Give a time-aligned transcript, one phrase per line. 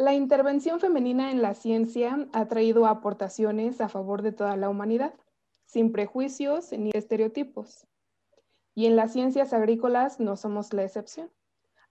[0.00, 5.12] La intervención femenina en la ciencia ha traído aportaciones a favor de toda la humanidad,
[5.66, 7.86] sin prejuicios ni estereotipos.
[8.74, 11.30] Y en las ciencias agrícolas no somos la excepción.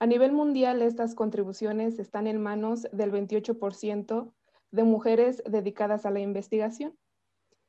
[0.00, 4.32] A nivel mundial, estas contribuciones están en manos del 28%
[4.72, 6.98] de mujeres dedicadas a la investigación.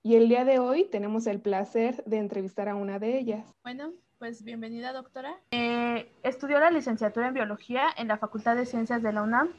[0.02, 3.46] Y el día de hoy tenemos el placer de entrevistar a una de ellas.
[3.62, 5.40] Bueno, pues bienvenida doctora.
[5.52, 9.50] Eh, estudió la licenciatura en biología en la Facultad de Ciencias de la UNAM,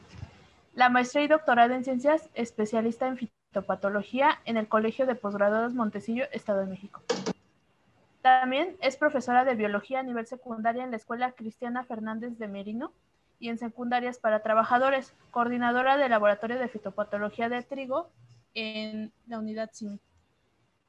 [0.73, 6.25] la maestría y doctorado en ciencias, especialista en fitopatología en el Colegio de Posgraduados Montecillo,
[6.31, 7.01] Estado de México.
[8.21, 12.91] También es profesora de biología a nivel secundaria en la Escuela Cristiana Fernández de Merino
[13.39, 18.09] y en secundarias para trabajadores, coordinadora del Laboratorio de Fitopatología de Trigo
[18.53, 19.99] en la unidad CIMI.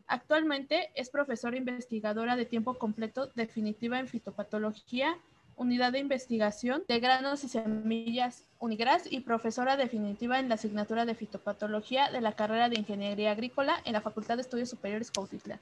[0.06, 5.16] Actualmente es profesora investigadora de tiempo completo definitiva en fitopatología,
[5.56, 11.14] unidad de investigación de granos y semillas Unigras y profesora definitiva en la asignatura de
[11.14, 15.60] fitopatología de la carrera de Ingeniería Agrícola en la Facultad de Estudios Superiores Cuautitlán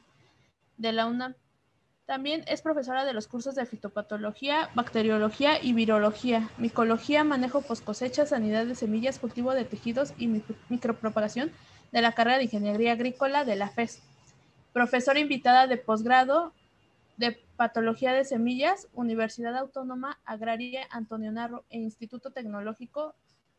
[0.76, 1.34] de la UNAM.
[2.06, 8.26] También es profesora de los cursos de fitopatología, bacteriología y virología, micología, manejo post cosecha,
[8.26, 10.28] sanidad de semillas, cultivo de tejidos y
[10.68, 11.50] micropropagación
[11.90, 14.02] de la carrera de Ingeniería Agrícola de la FES
[14.72, 16.52] profesora invitada de posgrado
[17.16, 23.14] de Patología de Semillas, Universidad Autónoma Agraria Antonio Narro e Instituto Tecnológico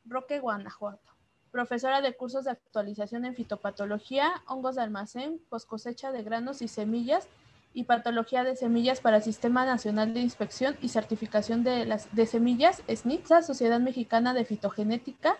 [0.05, 1.11] Roque, Guanajuato.
[1.51, 7.27] Profesora de cursos de actualización en fitopatología, hongos de almacén, poscosecha de granos y semillas
[7.73, 12.83] y patología de semillas para Sistema Nacional de Inspección y Certificación de, las, de Semillas,
[12.87, 15.37] SNITSA, Sociedad Mexicana de Fitogenética,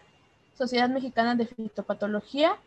[0.56, 2.58] Sociedad Mexicana de Fitopatología,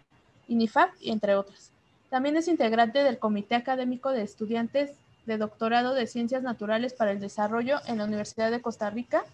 [0.48, 1.72] INIFAP, entre otras.
[2.10, 4.92] También es integrante del Comité Académico de Estudiantes
[5.26, 9.24] de Doctorado de Ciencias Naturales para el Desarrollo en la Universidad de Costa Rica,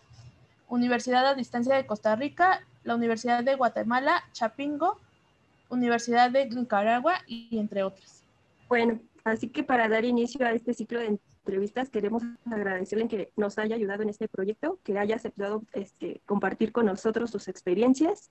[0.68, 4.98] Universidad a Distancia de Costa Rica, la Universidad de Guatemala, Chapingo,
[5.68, 8.24] Universidad de Nicaragua y entre otras.
[8.68, 13.58] Bueno, así que para dar inicio a este ciclo de entrevistas queremos agradecerle que nos
[13.58, 18.30] haya ayudado en este proyecto, que haya aceptado este, compartir con nosotros sus experiencias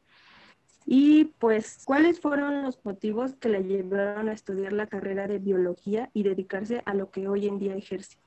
[0.86, 6.10] y pues, ¿cuáles fueron los motivos que le llevaron a estudiar la carrera de biología
[6.14, 8.18] y dedicarse a lo que hoy en día ejerce?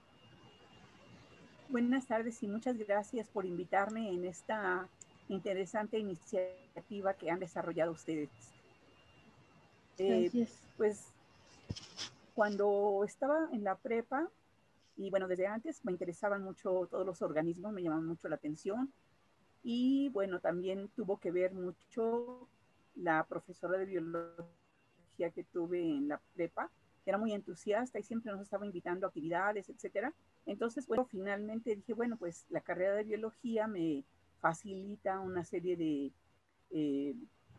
[1.68, 4.88] Buenas tardes y muchas gracias por invitarme en esta
[5.28, 8.30] interesante iniciativa que han desarrollado ustedes.
[9.98, 11.06] Eh, pues
[12.34, 14.28] cuando estaba en la prepa,
[14.96, 18.92] y bueno, desde antes me interesaban mucho todos los organismos, me llamaban mucho la atención.
[19.64, 22.48] Y bueno, también tuvo que ver mucho
[22.94, 26.70] la profesora de biología que tuve en la prepa,
[27.02, 30.14] que era muy entusiasta y siempre nos estaba invitando a actividades, etcétera.
[30.44, 34.04] Entonces, bueno, finalmente dije, bueno, pues la carrera de biología me
[34.38, 36.12] facilita una serie de
[36.70, 37.14] eh,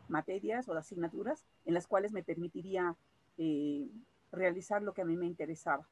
[0.08, 2.94] materias o de asignaturas en las cuales me permitiría
[3.36, 3.88] eh,
[4.30, 5.88] realizar lo que a mí me interesaba.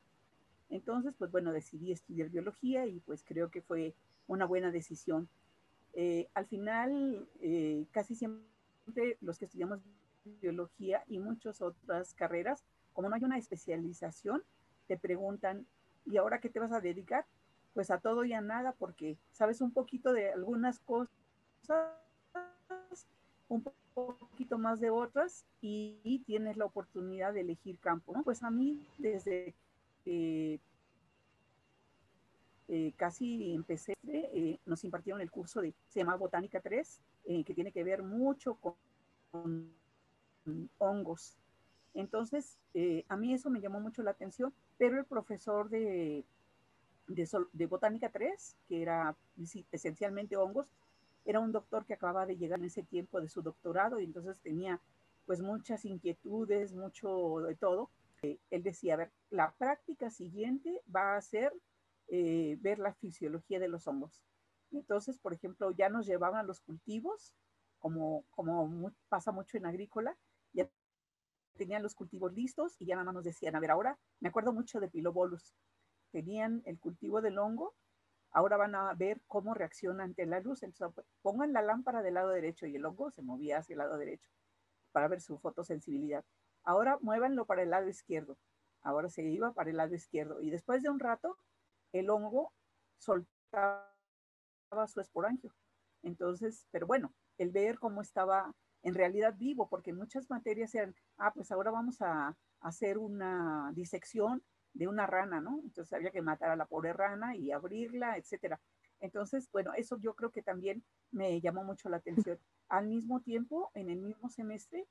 [0.71, 3.95] Entonces, pues bueno, decidí estudiar biología y pues creo que fue
[4.29, 5.29] una buena decisión.
[5.95, 9.81] Eh, al final, eh, casi siempre los que estudiamos
[10.41, 14.43] biología y muchas otras carreras, como no hay una especialización,
[14.89, 15.67] te preguntan,
[16.05, 17.25] ¿y ahora qué te vas a dedicar?
[17.75, 21.11] Pues a todo y a nada, porque sabes un poquito de algunas cosas,
[23.49, 23.63] un
[23.95, 28.15] poquito más de otras, y, tienes la oportunidad de elegir campo.
[28.25, 29.55] Pues a mí, desde
[30.05, 30.61] que
[32.97, 37.73] casi empecé, eh, nos impartieron el curso de, se llama Botánica 3, eh, que tiene
[37.73, 38.75] que ver mucho con,
[40.79, 41.37] hongos.
[41.95, 42.59] Entonces,
[43.09, 46.25] a mí eso me llamó mucho la atención, pero el profesor de,
[47.07, 49.17] de, Botánica 3, que era
[49.73, 50.67] esencialmente hongos,
[51.25, 54.41] era un doctor que acababa de llegar en ese tiempo de su doctorado y entonces
[54.41, 54.81] tenía
[55.27, 57.91] pues muchas inquietudes, mucho de todo.
[58.23, 61.53] él decía, a ver, la práctica siguiente va a ser
[62.09, 64.23] eh, ver la fisiología de los hongos.
[64.71, 67.35] Entonces, por ejemplo, ya nos llevaban los cultivos,
[67.79, 68.25] como,
[69.09, 70.17] pasa mucho en agrícola,
[70.53, 70.69] ya
[71.55, 74.53] tenían los cultivos listos y ya nada más nos decían, a ver, ahora me acuerdo
[74.53, 75.55] mucho de Pilobolus,
[76.11, 77.75] tenían el cultivo del hongo,
[78.31, 82.31] ahora van a ver cómo reacciona ante la luz, entonces pongan la lámpara del lado
[82.31, 84.31] derecho y el hongo se movía hacia el lado derecho
[84.93, 86.25] para ver su fotosensibilidad.
[86.65, 88.39] Ahora muévanlo para el lado izquierdo,
[88.83, 91.37] ahora se iba para el lado izquierdo y después de un rato
[91.95, 92.53] el hongo
[92.99, 93.89] soltaba
[94.87, 95.55] su esporangio.
[96.03, 101.33] Entonces, pero bueno, el ver cómo estaba en realidad vivo, porque muchas materias eran, ah,
[101.33, 104.43] pues ahora vamos a hacer una disección
[104.75, 105.61] de una rana, ¿no?
[105.63, 108.61] Entonces había que matar a la pobre rana y abrirla, etcétera.
[109.01, 112.39] Entonces, bueno, eso yo creo que también me llamó mucho la atención.
[112.69, 114.87] Al mismo tiempo, en el mismo semestre,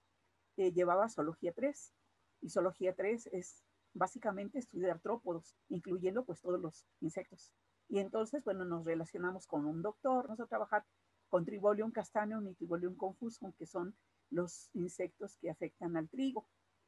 [0.56, 1.94] eh, llevaba zoología 3.
[2.42, 7.52] Y zoología 3 es básicamente estudiar artrópodos, incluyendo pues todos los insectos.
[7.88, 10.86] Y entonces, bueno, nos relacionamos con un doctor, vamos a trabajar
[11.30, 13.96] con Tribolium castaneum y Tribolium confusum, que son
[14.30, 16.48] los insectos que afectan al trigo.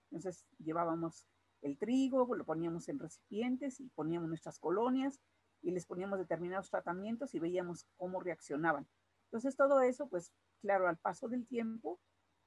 [0.09, 1.27] Entonces llevábamos
[1.61, 5.19] el trigo, lo poníamos en recipientes y poníamos nuestras colonias
[5.61, 8.87] y les poníamos determinados tratamientos y veíamos cómo reaccionaban.
[9.25, 10.31] Entonces todo eso, pues
[10.61, 11.99] claro, al paso del tiempo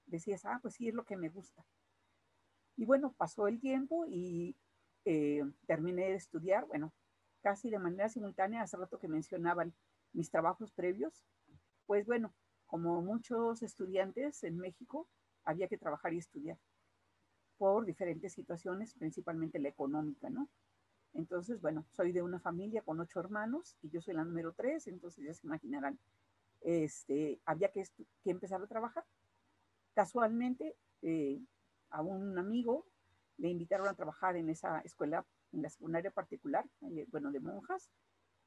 [0.06, 1.64] decías, ah, pues sí es lo que me gusta.
[2.78, 4.56] Y bueno, pasó el tiempo y
[5.04, 6.94] eh, terminé de estudiar, bueno,
[7.42, 9.74] casi de manera simultánea, hace rato que mencionaban
[10.12, 11.24] mis trabajos previos,
[11.86, 12.32] pues bueno,
[12.66, 15.08] como muchos estudiantes en México,
[15.42, 16.56] había que trabajar y estudiar
[17.56, 20.48] por diferentes situaciones, principalmente la económica, ¿no?
[21.14, 24.86] Entonces, bueno, soy de una familia con ocho hermanos y yo soy la número tres,
[24.86, 25.98] entonces ya se imaginarán,
[26.60, 27.82] este, había que,
[28.24, 29.04] empezar a trabajar.
[29.94, 31.40] Casualmente, eh,
[31.90, 32.86] a un amigo
[33.36, 37.90] le invitaron a trabajar en esa escuela, en la secundaria particular, eh, bueno, de monjas,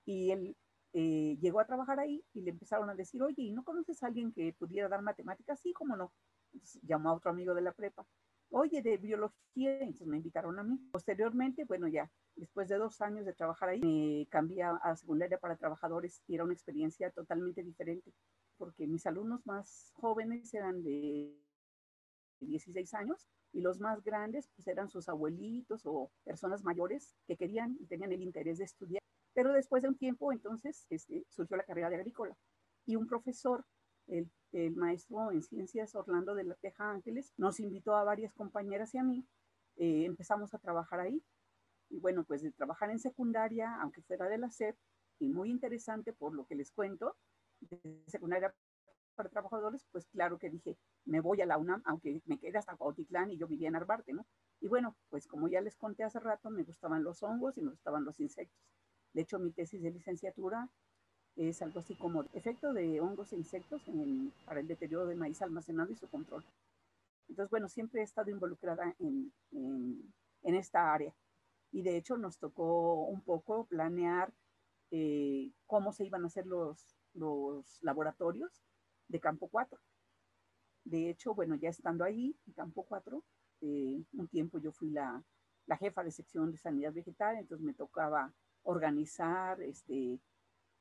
[0.06, 0.58] y él
[0.94, 4.08] eh, llegó a trabajar ahí y le empezaron a decir, oye, ¿y no conoces a
[4.08, 5.62] alguien que pudiera dar matemáticas?
[5.62, 6.12] Sí, cómo no.
[6.52, 8.06] Entonces, llamó a otro amigo de la prepa
[8.52, 10.78] oye, de biología, entonces me invitaron a mí.
[10.92, 15.56] Posteriormente, bueno, ya después de dos años de trabajar ahí, me cambié a secundaria para
[15.56, 18.14] trabajadores y era una experiencia totalmente diferente,
[18.58, 21.34] porque mis alumnos más jóvenes eran de
[22.48, 27.78] 16 años y los más grandes pues eran sus abuelitos o personas mayores que querían
[27.80, 29.02] y tenían el interés de estudiar.
[29.34, 32.38] Pero después de un tiempo, entonces, este, surgió la carrera de agrícola
[32.86, 33.66] y un profesor
[34.08, 34.30] el,
[34.76, 39.04] maestro en ciencias Orlando de la Teja Ángeles, nos invitó a varias compañeras y a
[39.04, 39.26] mí.
[39.78, 41.24] Eh, empezamos a trabajar ahí.
[41.90, 44.76] Y bueno, pues de trabajar en secundaria, aunque fuera de la SEP,
[45.20, 47.16] y muy interesante por lo que les cuento,
[47.62, 48.54] de secundaria
[49.16, 52.76] para trabajadores, pues claro que dije, me voy a la UNAM, aunque me quedé hasta
[52.76, 54.26] Cuautitlán y yo vivía en Arbarte, ¿no?
[54.60, 57.72] Y bueno, pues como ya les conté hace rato, me gustaban los hongos y me
[57.72, 58.62] gustaban los insectos.
[59.14, 60.70] De hecho, mi tesis de licenciatura
[61.36, 63.82] es algo así como efecto de hongos e insectos
[64.46, 66.46] para el deterioro del maíz almacenado y su control.
[67.28, 69.34] Entonces, bueno, siempre he estado involucrada en,
[70.44, 71.14] esta área.
[71.72, 74.34] Y de hecho nos tocó un poco planear
[74.92, 78.62] eh, cómo se iban a hacer los, los laboratorios
[79.08, 79.80] de Campo 4.
[80.84, 83.24] De hecho, bueno, ya estando ahí, en Campo 4,
[83.62, 85.24] eh, un tiempo yo fui la,
[85.68, 88.34] la, jefa de sección de sanidad vegetal, entonces me tocaba
[88.64, 90.20] organizar, este,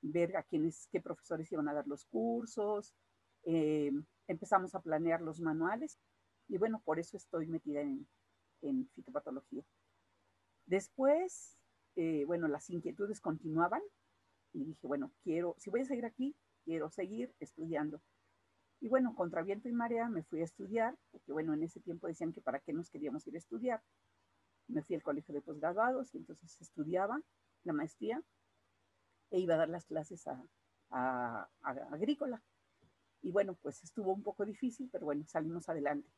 [0.02, 2.94] ver a quiénes, qué profesores iban a dar los cursos,
[3.44, 3.92] eh,
[4.26, 5.98] empezamos a planear los manuales
[6.48, 8.06] y bueno, por eso estoy metida en,
[8.62, 9.64] en fitopatología.
[10.66, 11.58] Después,
[11.96, 13.82] eh, bueno, las inquietudes continuaban
[14.52, 18.00] y dije, bueno, quiero, si voy a seguir aquí, quiero seguir estudiando.
[18.80, 22.06] Y bueno, contra viento y marea me fui a estudiar, porque bueno, en ese tiempo
[22.06, 23.82] decían que para qué nos queríamos ir a estudiar.
[24.68, 27.20] Me fui al colegio de posgraduados y entonces estudiaba
[27.64, 28.22] la maestría
[29.30, 32.42] e iba a dar las clases a, agrícola.
[33.22, 36.10] Y bueno, pues estuvo un poco difícil, pero bueno, salimos adelante.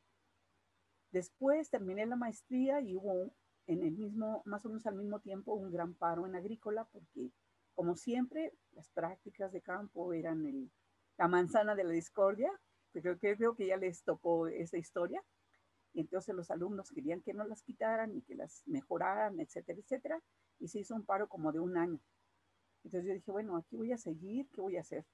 [1.11, 3.33] Después terminé la maestría y hubo
[3.67, 7.31] en el mismo, más o menos al mismo tiempo, un gran paro en agrícola, porque
[7.73, 10.71] como siempre, las prácticas de campo eran el,
[11.17, 12.51] la manzana de la discordia,
[12.91, 15.23] pero creo que ya les tocó esa historia.
[15.93, 20.19] Y entonces los alumnos querían que no las quitaran y que las mejoraran, etcétera, etcétera.
[20.59, 21.99] Y se hizo un paro como de un año.
[22.83, 25.05] Entonces yo dije, bueno, aquí voy a seguir, ¿qué voy a hacer?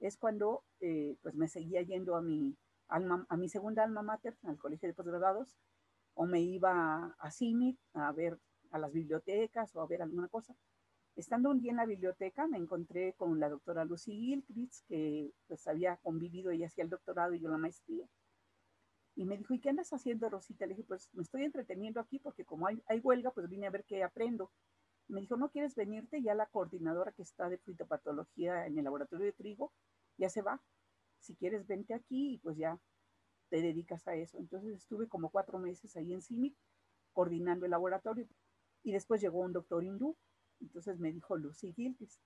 [0.00, 2.56] Es cuando eh, pues me seguía yendo a mi,
[2.88, 5.56] alma, a mi segunda alma mater, al colegio de postgraduados,
[6.14, 8.38] o me iba a CIMIC a ver
[8.70, 10.54] a las bibliotecas o a ver alguna cosa.
[11.14, 15.66] Estando un día en la biblioteca me encontré con la doctora Lucy Gilchrist, que pues
[15.66, 18.06] había convivido, ella hacía el doctorado y yo la maestría.
[19.14, 20.64] Y me dijo, ¿y qué andas haciendo, Rosita?
[20.64, 23.84] Le dije, pues me estoy entreteniendo aquí porque como hay, huelga, pues vine a ver
[23.84, 24.50] qué aprendo
[25.08, 26.22] me dijo, ¿no quieres venirte?
[26.22, 29.72] Ya la coordinadora que está de fitopatología en el laboratorio de trigo
[30.16, 30.62] ya se va.
[31.18, 32.78] Si quieres, vente aquí y pues ya
[33.48, 34.38] te dedicas a eso.
[34.38, 36.56] Entonces estuve como cuatro meses ahí en CIMIC
[37.12, 38.26] coordinando el laboratorio.
[38.82, 40.16] Y después llegó un doctor hindú.
[40.62, 42.20] Entonces me dijo Lucy Gilkis,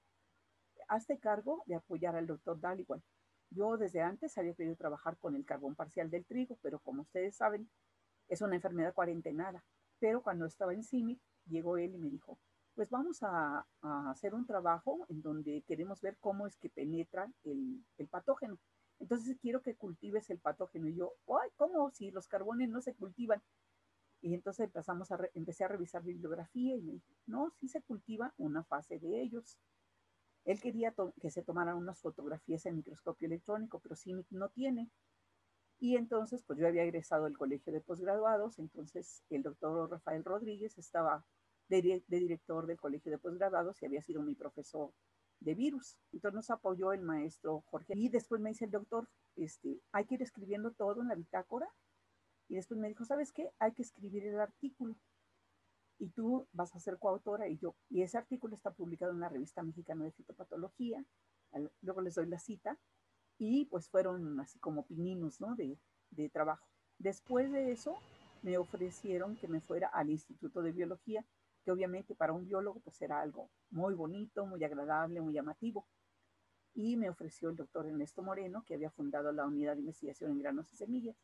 [0.88, 3.02] hazte cargo de apoyar al doctor Daliwan.
[3.50, 7.36] Yo desde antes había querido trabajar con el carbón parcial del trigo, pero como ustedes
[7.36, 7.68] saben,
[8.28, 9.64] es una enfermedad cuarentenada.
[9.98, 12.38] Pero cuando estaba en CIMIC, llegó él y me dijo,
[12.74, 13.66] pues vamos a,
[14.10, 18.58] hacer un trabajo en donde queremos ver cómo es que penetra el, patógeno.
[18.98, 20.88] Entonces quiero que cultives el patógeno.
[20.88, 21.90] Y yo, ay, ¿cómo?
[21.90, 23.42] Si los carbones no se cultivan.
[24.26, 28.34] Y entonces empezamos a empecé a revisar bibliografía y me dije, no, sí se cultiva
[28.38, 29.56] una fase de ellos.
[30.44, 34.90] Él quería que se tomaran unas fotografías en microscopio electrónico, pero CIMIC no tiene.
[35.78, 40.76] Y entonces, pues yo había egresado del colegio de posgraduados, entonces el doctor Rafael Rodríguez
[40.76, 41.24] estaba
[41.68, 44.92] de, director del colegio de posgraduados y había sido mi profesor
[45.38, 45.98] de virus.
[46.12, 47.92] Entonces nos apoyó el maestro Jorge.
[47.94, 51.68] Y después me dice el doctor, este, hay que ir escribiendo todo en la bitácora.
[52.48, 53.50] Y después me dijo, ¿sabes qué?
[53.58, 54.96] Hay que escribir el artículo.
[55.98, 57.74] Y tú vas a ser coautora y yo.
[57.88, 61.04] Y ese artículo está publicado en la revista mexicana de fitopatología.
[61.80, 62.78] Luego les doy la cita.
[63.38, 65.54] Y pues fueron así como pininos, ¿no?
[65.56, 65.78] De,
[66.10, 66.66] de trabajo.
[66.98, 67.96] Después de eso,
[68.42, 71.24] me ofrecieron que me fuera al Instituto de Biología
[71.66, 75.84] que obviamente para un biólogo pues era algo muy bonito, muy agradable, muy llamativo.
[76.74, 80.38] Y me ofreció el doctor Ernesto Moreno, que había fundado la unidad de investigación en
[80.38, 81.16] granos y semillas.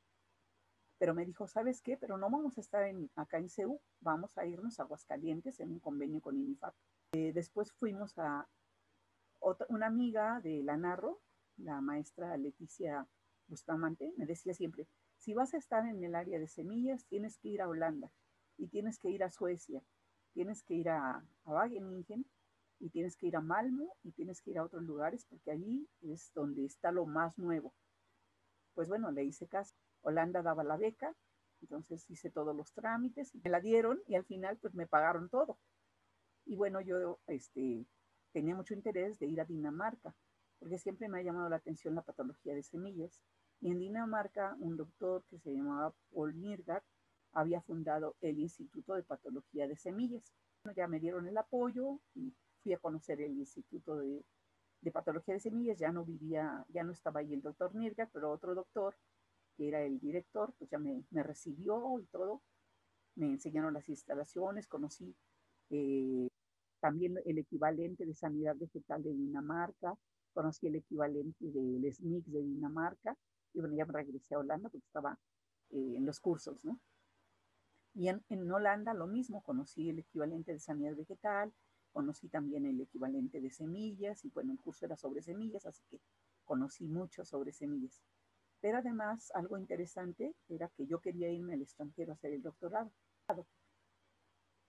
[1.02, 1.97] Pero me dijo, ¿sabes qué?
[1.97, 5.73] Pero no vamos a estar en, acá en CEU, vamos a irnos a Aguascalientes en
[5.73, 6.76] un convenio con INIFAP.
[7.14, 8.47] Eh, después fuimos a
[9.40, 11.21] otra, una amiga de la Narro,
[11.56, 13.04] la maestra Leticia
[13.49, 17.49] Bustamante, me decía siempre, si vas a estar en el área de semillas, tienes que
[17.49, 18.12] ir a Holanda
[18.56, 19.82] y tienes que ir a Suecia
[20.32, 22.25] tienes que ir a, a Wageningen
[22.78, 25.88] y tienes que ir a Malmo y tienes que ir a otros lugares porque allí
[26.00, 27.75] es donde está lo más nuevo.
[28.75, 29.75] Pues bueno, le hice caso.
[30.02, 31.14] Holanda daba la beca,
[31.61, 35.59] entonces hice todos los trámites me la dieron y al final pues me pagaron todo.
[36.44, 37.87] Y bueno, yo este,
[38.32, 40.14] tenía mucho interés de ir a Dinamarca
[40.62, 43.21] porque siempre me ha llamado la atención la patología de semillas.
[43.61, 46.85] Y en Dinamarca, un doctor que se llamaba Paul Nirgard
[47.32, 50.32] había fundado el Instituto de Patología de Semillas.
[50.76, 52.32] ya me dieron el apoyo y
[52.62, 54.25] fui a conocer el Instituto de,
[54.92, 55.78] Patología de Semillas.
[55.78, 58.94] Ya no vivía, ya no estaba ahí el doctor Nirga, pero otro doctor,
[59.56, 62.42] que era el director, pues ya me, recibió y todo.
[63.16, 65.14] Me enseñaron las instalaciones, conocí
[65.71, 66.28] eh,
[66.80, 69.97] también el equivalente de sanidad vegetal de Dinamarca,
[70.32, 73.16] conocí el equivalente del SNICS de Dinamarca,
[73.54, 75.18] y bueno, ya me regresé a Holanda porque estaba
[75.71, 76.80] eh, en los cursos, ¿no?
[77.94, 81.52] Y en, Holanda lo mismo, conocí el equivalente de sanidad vegetal,
[81.92, 86.00] conocí también el equivalente de semillas, y bueno, el curso era sobre semillas, así que
[86.44, 88.02] conocí mucho sobre semillas.
[88.62, 92.90] Pero además, algo interesante era que yo quería irme al extranjero a hacer el doctorado.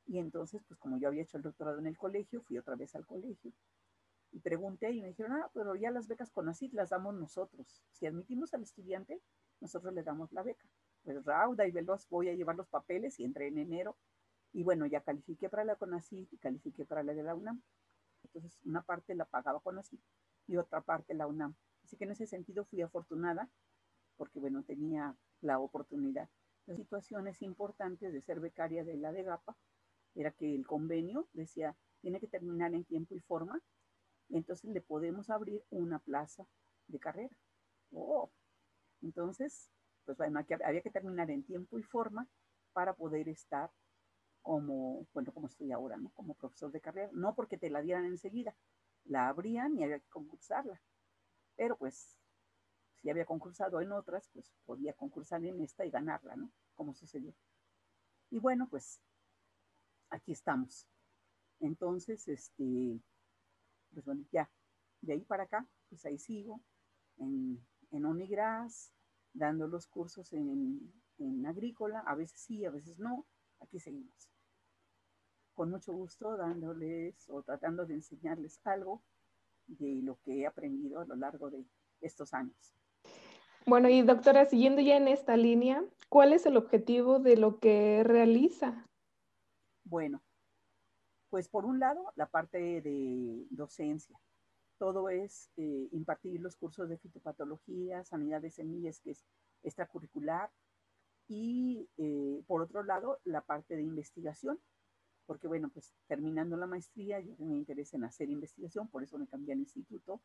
[0.06, 2.94] Y entonces, pues como yo había hecho el doctorado en el colegio, fui otra vez
[2.96, 3.54] al colegio
[4.34, 7.82] y pregunté y me dijeron, ah, pero ya las becas con ACID las damos nosotros.
[7.92, 9.22] Si admitimos al estudiante,
[9.62, 10.68] nosotros le damos la beca
[11.04, 13.98] pues rauda y veloz voy a llevar los papeles y entré en enero.
[14.54, 17.62] Y bueno, ya califiqué para la CONACYT y califiqué para la de la UNAM.
[18.24, 20.00] Entonces, una parte la pagaba CONACYT
[20.48, 21.56] y otra parte la UNAM.
[21.84, 23.50] Así que en ese sentido fui afortunada
[24.18, 26.30] porque, bueno, tenía la oportunidad.
[26.66, 29.58] Las situaciones importantes de ser becaria de la de GAPA
[30.16, 33.62] era que el convenio decía, tiene que terminar en tiempo y forma,
[34.30, 36.48] y entonces le podemos abrir una plaza
[36.88, 37.36] de carrera.
[37.92, 38.32] Oh,
[39.02, 39.70] entonces
[40.06, 42.28] pues bueno, había que terminar en tiempo y forma
[42.74, 43.72] para poder estar
[44.42, 46.12] como, bueno, como estoy ahora, ¿no?
[46.12, 47.10] Como profesor de carrera.
[47.14, 48.56] No porque te la dieran enseguida,
[49.06, 50.82] la abrían y había que concursarla.
[51.56, 52.20] Pero pues,
[53.04, 56.50] si había concursado en otras, pues podía concursar en esta y ganarla, ¿no?
[56.74, 57.36] Como sucedió.
[58.30, 59.02] Y bueno, pues
[60.10, 60.88] aquí estamos.
[61.60, 63.02] Entonces, este,
[63.92, 64.50] pues bueno, ya,
[65.02, 66.62] de ahí para acá, pues ahí sigo
[67.18, 68.94] en, en Onigras,
[69.34, 70.94] dando los cursos en,
[71.46, 73.26] agrícola, a veces sí, a veces no,
[73.60, 74.30] aquí seguimos.
[75.54, 79.04] Con mucho gusto dándoles o tratando de enseñarles algo
[79.68, 81.66] de lo que he aprendido a lo largo de
[82.00, 82.74] estos años.
[83.66, 88.04] Bueno, y doctora, siguiendo ya en esta línea, ¿cuál es el objetivo de lo que
[88.04, 88.86] realiza?
[89.86, 90.22] Bueno,
[91.30, 94.20] pues por un lado, la parte de docencia
[94.84, 99.24] todo es eh, impartir los cursos de fitopatología, sanidad de semillas, que es
[99.64, 100.52] extracurricular,
[101.30, 104.60] y eh, por otro lado, la parte de investigación,
[105.26, 109.26] porque bueno, pues terminando la maestría, yo me interesa en hacer investigación, por eso me
[109.26, 110.22] cambié al instituto,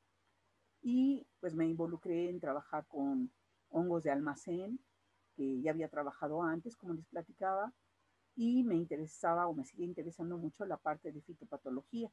[0.83, 3.31] y pues me involucré en trabajar con
[3.71, 4.81] hongos de almacén,
[5.37, 7.73] que ya había trabajado antes, como les platicaba,
[8.35, 12.11] y me interesaba o me sigue interesando mucho la parte de fitopatología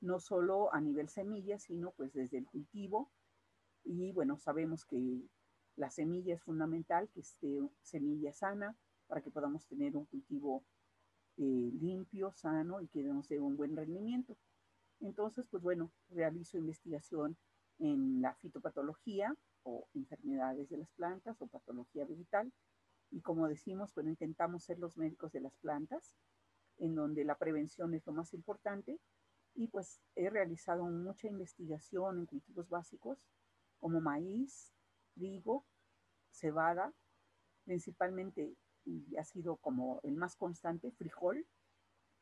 [0.00, 3.10] no solo a nivel semilla, sino pues desde el cultivo.
[3.84, 5.22] Y bueno, sabemos que
[5.76, 8.76] la semilla es fundamental, que esté semilla sana
[9.06, 10.64] para que podamos tener un cultivo
[11.36, 14.36] eh, limpio, sano y que nos dé un buen rendimiento.
[15.00, 17.36] Entonces, pues bueno, realizo investigación
[17.78, 22.52] en la fitopatología o enfermedades de las plantas o patología vegetal.
[23.10, 26.14] Y como decimos, bueno, intentamos ser los médicos de las plantas,
[26.78, 28.98] en donde la prevención es lo más importante
[29.54, 33.18] y pues he realizado mucha investigación en cultivos básicos
[33.80, 34.72] como maíz,
[35.14, 35.64] trigo,
[36.30, 36.92] cebada,
[37.64, 38.54] principalmente
[38.84, 41.46] y ha sido como el más constante, frijol,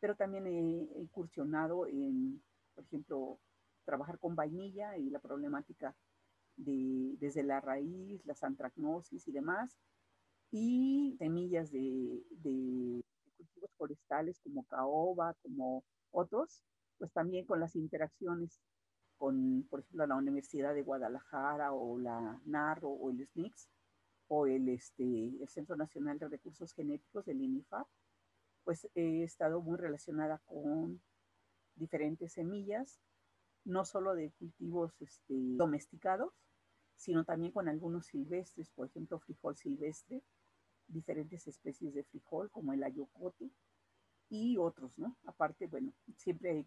[0.00, 2.42] pero también he incursionado en,
[2.74, 3.38] por ejemplo,
[3.84, 5.94] trabajar con vainilla y la problemática
[6.56, 9.76] de, desde la raíz, las antracnosis y demás,
[10.50, 12.22] y semillas de,
[13.36, 16.62] cultivos forestales como caoba, como otros,
[16.98, 18.60] pues también con las interacciones
[19.16, 23.68] con, por ejemplo, la Universidad de Guadalajara o la NARRO o el SNICS
[24.28, 27.86] o el, este, el Centro Nacional de Recursos Genéticos del INIFAP,
[28.64, 31.00] pues he estado muy relacionada con
[31.74, 33.00] diferentes semillas,
[33.64, 36.32] no solo de cultivos este, domesticados,
[36.96, 40.22] sino también con algunos silvestres, por ejemplo, frijol silvestre,
[40.86, 43.50] diferentes especies de frijol como el ayocote
[44.28, 45.16] y otros, ¿no?
[45.24, 46.66] Aparte, bueno, siempre hay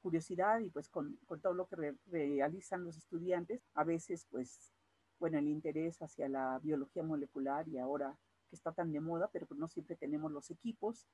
[0.00, 4.72] curiosidad y pues con, todo lo que realizan los estudiantes, a veces pues,
[5.18, 8.18] bueno, el interés hacia la biología molecular y ahora
[8.48, 11.06] que está tan de moda, pero pues no siempre tenemos los equipos.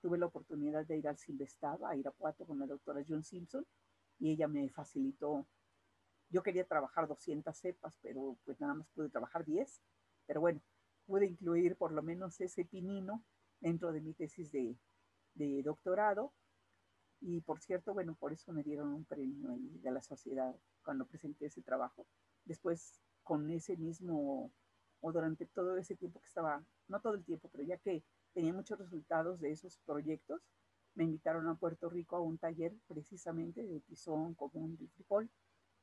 [0.00, 3.66] Tuve la oportunidad de ir al Silvestab, a Irapuato con la doctora John Simpson,
[4.20, 5.46] y ella me facilitó.
[6.28, 9.82] Yo quería trabajar 200 cepas, pero pues nada más pude trabajar 10.
[10.26, 10.60] Pero bueno,
[11.06, 13.24] pude incluir por lo menos ese pinino
[13.58, 14.78] dentro de mi tesis de,
[15.34, 16.32] de doctorado.
[17.20, 21.46] Y por cierto, bueno, por eso me dieron un premio de la sociedad cuando presenté
[21.46, 22.06] ese trabajo.
[22.44, 24.52] Después, con ese mismo
[25.00, 28.52] o durante todo ese tiempo que estaba, no todo el tiempo, pero ya que tenía
[28.52, 30.42] muchos resultados de esos proyectos,
[30.94, 35.30] me invitaron a Puerto Rico a un taller precisamente de tizón común de frijol,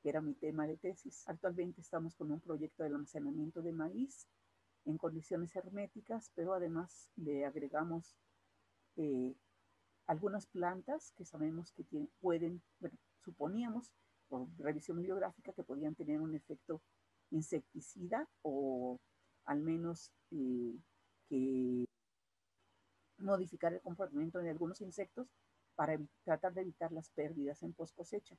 [0.01, 1.27] que era mi tema de tesis.
[1.27, 4.27] Actualmente estamos con un proyecto de almacenamiento de maíz
[4.85, 8.15] en condiciones herméticas, pero además le agregamos
[8.95, 9.35] eh,
[10.05, 11.83] algunas plantas que sabemos que
[12.19, 13.91] pueden, bueno, suponíamos
[14.29, 16.81] por revisión bibliográfica que podían tener un efecto
[17.31, 18.99] insecticida o
[19.45, 20.75] al menos eh,
[21.29, 21.86] que
[23.17, 25.27] modificar el comportamiento de algunos insectos
[25.75, 28.37] para tratar de evitar las pérdidas en post cosecha,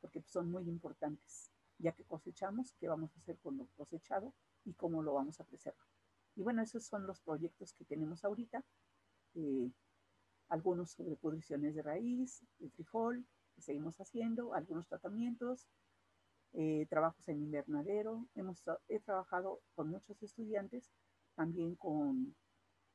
[0.00, 1.50] porque son muy importantes.
[1.78, 5.44] Ya que cosechamos, ¿qué vamos a hacer con lo cosechado y cómo lo vamos a
[5.44, 5.86] preservar?
[6.34, 8.64] Y bueno, esos son los proyectos que tenemos ahorita.
[9.34, 9.70] Eh,
[10.48, 15.68] algunos sobre pudriciones de raíz, de frijol, que seguimos haciendo, algunos tratamientos,
[16.52, 18.26] eh, trabajos en invernadero.
[18.34, 20.90] Hemos, he trabajado con muchos estudiantes,
[21.34, 22.34] también con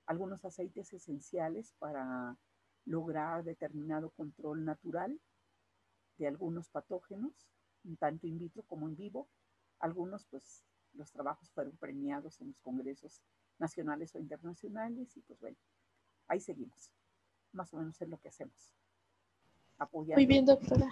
[0.06, 2.38] algunos aceites esenciales para
[2.86, 5.20] lograr determinado control natural
[6.18, 7.34] de algunos patógenos,
[8.00, 9.28] tanto in vitro como en vivo.
[9.80, 10.64] Algunos, pues,
[10.94, 13.22] los trabajos fueron premiados en los congresos
[13.60, 15.58] nacionales o internacionales y pues bueno,
[16.28, 16.92] ahí seguimos.
[17.52, 18.74] Más o menos es lo que hacemos.
[20.16, 20.90] Muy bien, doctora.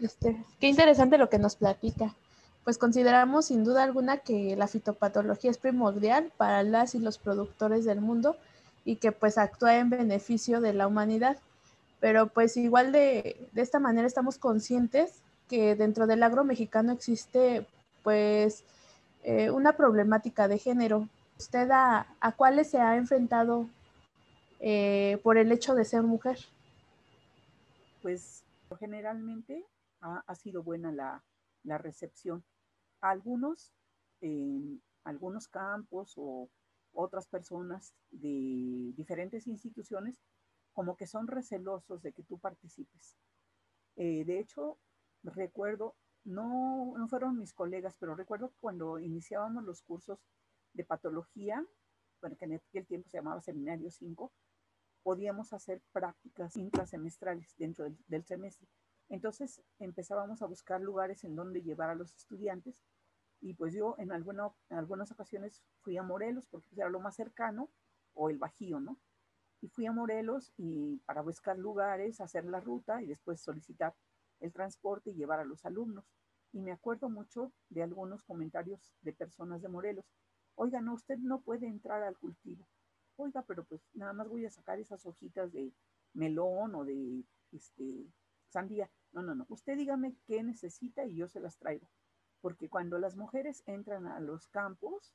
[0.00, 2.14] Este, qué interesante lo que nos platica.
[2.66, 7.86] Pues consideramos sin duda alguna que la fitopatología es primordial para las y los productores
[7.86, 8.36] del mundo
[8.84, 11.38] y que pues actúa en beneficio de la humanidad.
[11.98, 17.66] Pero pues igual de, de esta manera estamos conscientes que dentro del agro mexicano existe
[18.02, 18.64] pues
[19.22, 21.08] eh, una problemática de género.
[21.38, 23.66] ¿Usted a, a cuáles se ha enfrentado
[24.60, 26.38] eh, por el hecho de ser mujer?
[28.06, 28.44] pues
[28.78, 29.66] generalmente
[30.00, 31.24] ha, sido buena la,
[31.78, 32.44] recepción.
[33.00, 33.72] Algunos,
[35.04, 36.48] algunos campos o
[36.92, 40.20] otras personas de diferentes instituciones,
[40.72, 43.16] como que son recelosos de que tú participes.
[43.96, 44.78] Eh, de hecho,
[45.22, 50.18] recuerdo, no, no fueron mis colegas, pero recuerdo cuando iniciábamos los cursos
[50.72, 51.64] de patología,
[52.20, 54.32] bueno, que en aquel tiempo se llamaba Seminario 5,
[55.02, 58.66] podíamos hacer prácticas intrasemestrales dentro del, semestre.
[59.08, 62.82] Entonces empezábamos a buscar lugares en donde llevar a los estudiantes
[63.40, 67.70] y pues yo en, en algunas ocasiones fui a Morelos porque era lo más cercano
[68.14, 68.98] o el Bajío, ¿no?
[69.60, 73.94] Y fui a Morelos y para buscar lugares, hacer la ruta y después solicitar
[74.40, 76.04] el transporte y llevar a los alumnos.
[76.52, 80.04] Y me acuerdo mucho de algunos comentarios de personas de Morelos.
[80.56, 82.66] Oiga, no, usted no puede entrar al cultivo
[83.16, 85.72] oiga, pero pues nada más voy a sacar esas hojitas de
[86.14, 88.06] melón o de este,
[88.56, 88.90] sandía.
[89.12, 89.44] No, no, no.
[89.50, 91.90] Usted dígame qué necesita y yo se las traigo.
[92.40, 95.14] Porque cuando las mujeres entran a los campos,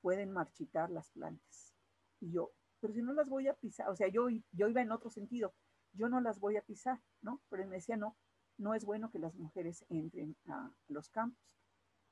[0.00, 1.74] pueden marchitar las plantas.
[2.20, 5.10] Y yo, pero si no las voy a pisar, o sea, yo, iba en otro
[5.10, 5.54] sentido,
[5.92, 7.42] yo no las voy a pisar, ¿no?
[7.50, 8.16] Pero él me decía, no,
[8.56, 11.38] no es bueno que las mujeres entren a los campos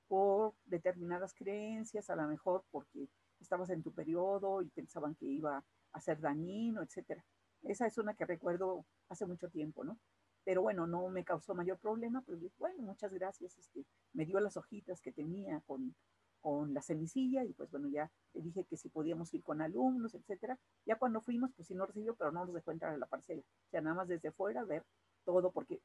[0.09, 3.09] por determinadas creencias, a lo mejor porque
[3.41, 7.25] estabas en tu periodo y pensaban que iba a ser dañino, etcétera.
[7.63, 9.99] Esa es una que recuerdo hace mucho tiempo, ¿no?
[10.45, 14.57] Pero bueno, no me causó mayor problema, pues bueno, muchas gracias, este, me dio las
[14.57, 15.95] hojitas que tenía con,
[16.45, 20.15] con la semicilla y pues bueno, ya le dije que si podíamos ir con alumnos,
[20.15, 20.59] etcétera.
[20.85, 23.41] Ya cuando fuimos, pues sí nos recibió, pero no nos dejó entrar a la parcela.
[23.41, 24.85] O sea, nada más desde fuera ver
[25.25, 25.81] todo, porque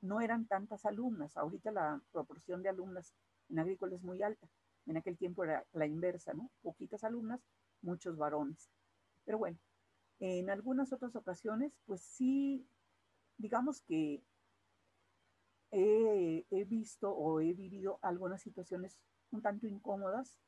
[0.00, 1.36] no eran tantas alumnas.
[1.36, 3.12] Ahorita la proporción de alumnas
[3.50, 4.48] en agrícola es muy alta.
[4.86, 6.50] En aquel tiempo era la inversa, ¿no?
[6.62, 7.42] Poquitas alumnas,
[7.82, 8.70] muchos varones.
[9.26, 9.58] Pero bueno,
[10.18, 12.66] en algunas otras ocasiones, pues sí
[13.40, 14.22] digamos que
[15.70, 18.98] he, visto o he vivido algunas situaciones
[19.30, 20.38] un tanto incómodas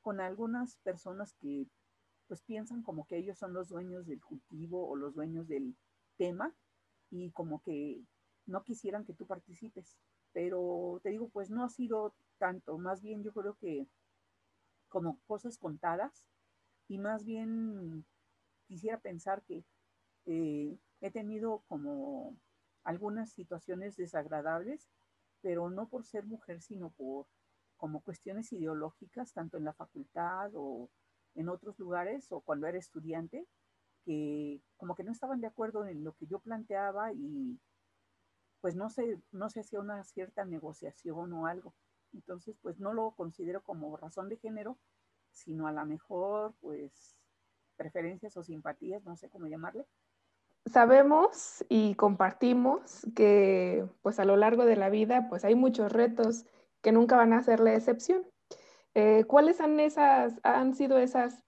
[0.00, 1.66] con algunas personas que
[2.26, 5.76] pues piensan como que ellos son los dueños del cultivo o los dueños del
[6.16, 6.54] tema
[7.10, 8.02] y como que
[8.46, 9.98] no quisieran que tú participes.
[10.32, 13.86] Pero te digo, pues no ha sido tanto, más bien yo creo que
[14.88, 16.24] como cosas contadas
[16.88, 18.04] y más bien
[18.66, 19.62] quisiera pensar que
[20.24, 22.36] eh, he tenido como
[22.84, 24.88] algunas situaciones desagradables,
[25.42, 27.26] pero no por ser mujer, sino por
[27.76, 30.88] como cuestiones ideológicas, tanto en la facultad o
[31.34, 33.46] en otros lugares o cuando era estudiante,
[34.04, 37.58] que como que no estaban de acuerdo en lo que yo planteaba y
[38.60, 41.74] pues no se, no se hacía una cierta negociación o algo.
[42.12, 44.78] Entonces, pues no lo considero como razón de género,
[45.32, 47.16] sino a lo mejor, pues,
[47.76, 49.86] preferencias o simpatías, no sé cómo llamarle,
[50.66, 56.46] sabemos y compartimos que pues a lo largo de la vida pues hay muchos retos
[56.80, 58.26] que nunca van a ser la excepción.
[58.94, 61.44] Eh, ¿Cuáles han, esas, han sido esas,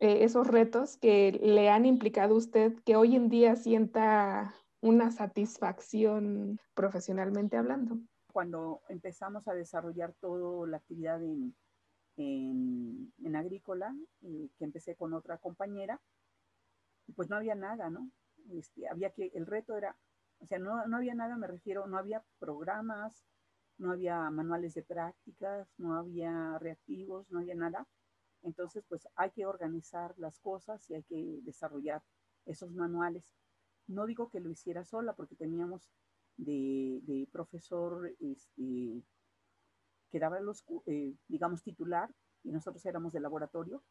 [0.00, 5.10] eh, esos retos que le han implicado a usted que hoy en día sienta una
[5.10, 7.98] satisfacción profesionalmente hablando?
[8.32, 11.54] Cuando empezamos a desarrollar toda la actividad en,
[12.16, 16.00] en, agrícola, eh, que empecé con otra compañera,
[17.14, 18.10] pues no había nada, ¿no?
[18.52, 19.96] Este, había que, el reto era,
[20.38, 23.24] o sea, no, no había nada, me refiero, no había programas,
[23.78, 27.86] no había manuales de prácticas, no había reactivos, no había nada.
[28.42, 32.02] Entonces, pues hay que organizar las cosas y hay que desarrollar
[32.46, 33.34] esos manuales.
[33.86, 35.88] No digo que lo hiciera sola porque teníamos
[36.36, 39.02] de, profesor este,
[40.10, 42.10] que daba los, eh, digamos, titular
[42.42, 43.82] y nosotros éramos de laboratorio,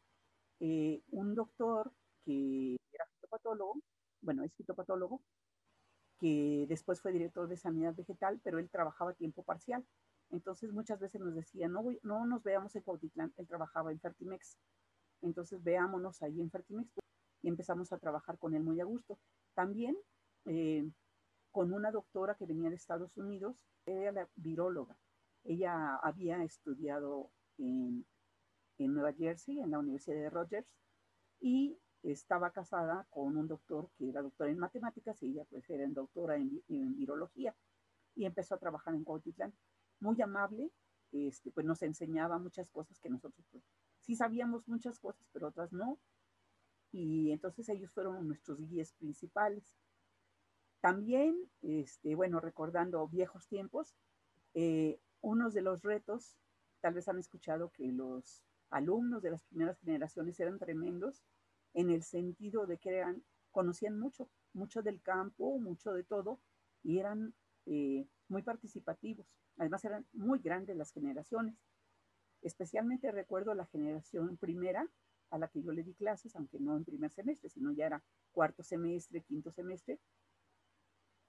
[0.60, 1.92] eh, un doctor
[2.24, 3.80] que era fitopatólogo
[4.24, 5.22] bueno, es fitopatólogo,
[6.18, 9.84] que después fue director de sanidad vegetal, pero él trabajaba a tiempo parcial.
[10.30, 14.56] Entonces muchas veces nos decía, no, no nos veamos en Cuautitlán, él trabajaba en Fertimex.
[15.22, 16.90] Entonces veámonos ahí en Fertimex
[17.42, 19.18] y empezamos a trabajar con él muy a gusto.
[19.54, 19.96] También
[20.46, 20.90] eh,
[21.54, 23.56] con una doctora que venía de Estados Unidos,
[23.86, 24.96] era la viróloga.
[25.44, 28.04] Ella había estudiado en,
[28.78, 30.66] en Nueva Jersey, en la Universidad de Rogers,
[31.40, 35.86] y estaba casada con un doctor que era doctor en matemáticas y ella pues era
[35.88, 37.54] doctora en, virología
[38.14, 39.54] y empezó a trabajar en Cuautitlán.
[40.00, 40.70] Muy amable,
[41.12, 43.64] este, pues nos enseñaba muchas cosas que nosotros pues,
[44.00, 45.98] sí sabíamos muchas cosas, pero otras no.
[46.92, 49.64] Y entonces ellos fueron nuestros guías principales.
[50.80, 53.96] También, este, bueno, recordando viejos tiempos,
[54.52, 56.36] eh, unos de los retos,
[56.80, 61.24] tal vez han escuchado que los alumnos de las primeras generaciones eran tremendos,
[61.74, 66.40] en el sentido de que eran, conocían mucho, mucho del campo, mucho de todo,
[66.82, 67.34] y eran
[67.66, 69.26] eh, muy participativos.
[69.58, 71.56] Además eran muy grandes las generaciones.
[72.42, 74.88] Especialmente recuerdo la generación primera
[75.30, 78.04] a la que yo le di clases, aunque no en primer semestre, sino ya era
[78.32, 79.98] cuarto semestre, quinto semestre.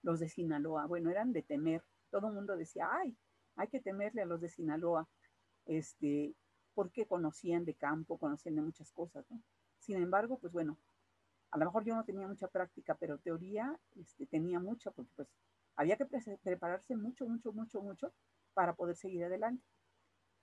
[0.03, 1.83] Los de Sinaloa, bueno, eran de temer.
[2.11, 3.17] Todo el mundo decía, ay,
[3.55, 5.07] hay que temerle a los de Sinaloa,
[5.65, 6.35] este,
[6.73, 9.41] porque conocían de campo, conocían de muchas cosas, ¿no?
[9.85, 10.79] Sin embargo, pues bueno,
[11.51, 15.27] a lo mejor yo no tenía mucha práctica, pero teoría este, tenía mucha, porque pues
[15.75, 16.07] había que
[16.41, 18.11] prepararse mucho, mucho, mucho, mucho
[18.55, 19.63] para poder seguir adelante.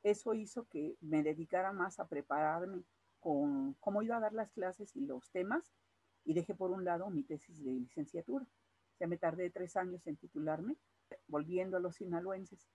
[0.04, 2.84] Eso hizo que me dedicara más a prepararme
[3.18, 5.74] con cómo iba a dar las clases y los temas,
[6.24, 8.44] y dejé por un lado mi tesis de licenciatura.
[8.44, 10.76] O sea, me tardé tres años en titularme,
[11.26, 12.68] volviendo a los sinaloenses.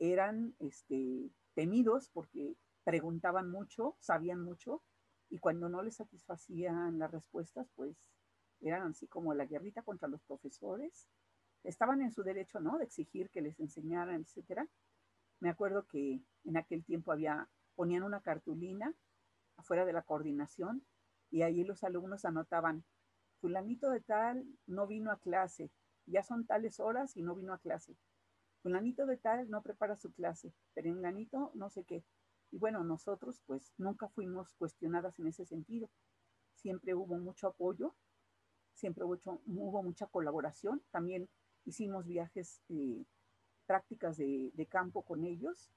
[0.00, 4.82] Eran este, temidos porque preguntaban mucho, sabían mucho,
[5.32, 7.96] y cuando no les satisfacían las respuestas, pues
[8.60, 11.08] eran así como la guerrita contra los profesores.
[11.64, 12.76] Estaban en su derecho, ¿no?
[12.76, 14.68] De exigir que les enseñaran, etcétera.
[15.40, 18.94] Me acuerdo que en aquel tiempo había, ponían una cartulina
[19.56, 20.84] afuera de la coordinación
[21.30, 22.84] y ahí los alumnos anotaban,
[23.40, 25.70] fulanito de tal no vino a clase,
[26.04, 27.96] ya son tales horas y no vino a clase.
[28.60, 32.04] Fulanito de tal no prepara su clase, perenganito no sé qué.
[32.52, 35.90] Y bueno, nosotros pues nunca fuimos cuestionadas en ese sentido.
[36.54, 37.94] Siempre hubo mucho apoyo,
[38.74, 40.82] siempre hubo, hubo mucha colaboración.
[40.90, 41.28] También
[41.64, 43.04] hicimos viajes, eh,
[43.66, 45.70] prácticas de, de, campo con ellos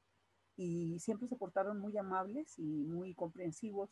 [0.57, 3.89] y siempre se portaron muy amables y muy comprensivos,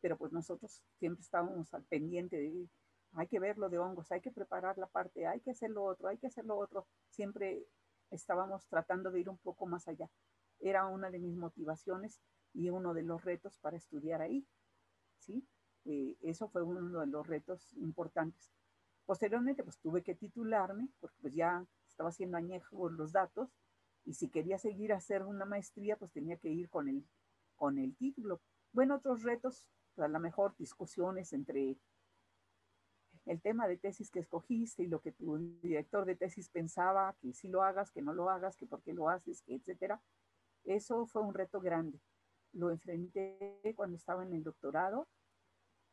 [0.00, 2.68] pero pues nosotros siempre estábamos al pendiente de,
[3.14, 5.84] hay que ver lo de hongos, hay que preparar la parte, hay que hacer lo
[5.84, 6.86] otro, hay que hacer lo otro.
[7.10, 7.64] Siempre
[8.10, 10.08] estábamos tratando de ir un poco más allá.
[10.60, 12.20] Era una de mis motivaciones
[12.52, 14.46] y uno de los retos para estudiar ahí.
[15.18, 15.46] ¿sí?
[15.84, 18.50] Eh, eso fue uno de los retos importantes.
[19.06, 23.56] Posteriormente, pues tuve que titularme, porque pues ya estaba haciendo añejo los datos,
[24.04, 27.06] y si quería seguir a hacer una maestría, pues tenía que ir con el,
[27.56, 28.40] con el título.
[28.72, 31.78] Bueno, otros retos, pues, a lo mejor discusiones entre
[33.26, 37.32] el tema de tesis que escogiste y lo que tu director de tesis pensaba, que
[37.34, 40.00] si lo hagas, que no lo hagas, que por qué lo haces, etcétera.
[40.68, 41.98] Eso fue un reto grande.
[42.52, 45.08] Lo enfrenté cuando estaba en el doctorado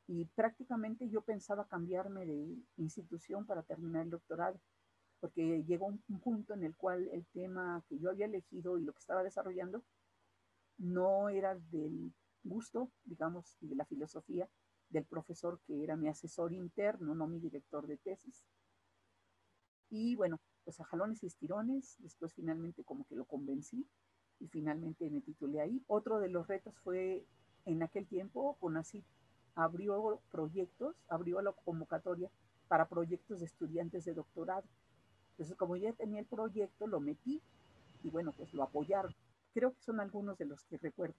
[0.06, 4.60] y prácticamente yo pensaba cambiarme de institución para terminar el doctorado,
[5.22, 8.92] porque llegó un, punto en el cual el tema que yo había elegido y lo
[8.92, 9.82] que estaba desarrollando
[10.78, 14.50] no era del gusto, digamos, y de la filosofía
[14.90, 18.44] del profesor que era mi asesor interno, no mi director de tesis.
[19.90, 23.88] Y bueno, pues a jalones y estirones, después finalmente como que lo convencí
[24.40, 25.82] y finalmente me titulé ahí.
[25.88, 27.26] Otro de los retos fue
[27.66, 29.04] en aquel tiempo, CONACYT
[29.56, 32.30] abrió proyectos, abrió la convocatoria
[32.68, 34.64] para proyectos de estudiantes de doctorado.
[35.32, 37.42] Entonces, como ya tenía el proyecto, lo metí
[38.04, 39.14] y bueno, pues lo apoyaron.
[39.54, 41.16] Creo que son algunos de los que recuerdo.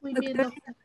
[0.00, 0.76] Muy bien, doctora.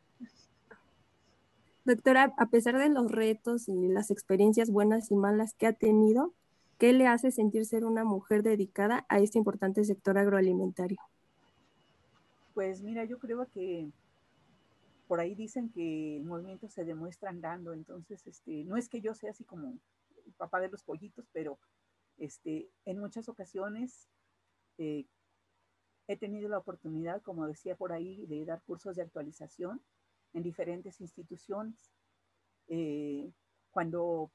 [1.86, 6.34] Doctora, a pesar de los retos y las experiencias buenas y malas que ha tenido,
[6.80, 10.98] ¿qué le hace sentir ser una mujer dedicada a este importante sector agroalimentario?
[12.56, 13.88] Pues mira, yo creo que
[15.08, 19.13] por ahí dicen que el movimiento se demuestra andando, entonces este, no es que yo
[19.13, 19.78] sea así como
[20.26, 21.60] el papá de los pollitos, pero
[22.18, 24.08] este, en muchas ocasiones
[24.78, 25.06] eh,
[26.08, 29.82] he tenido la oportunidad, como decía por ahí, de dar cursos de actualización
[30.34, 31.92] en diferentes instituciones.
[32.68, 33.32] Eh,
[33.72, 34.32] cuando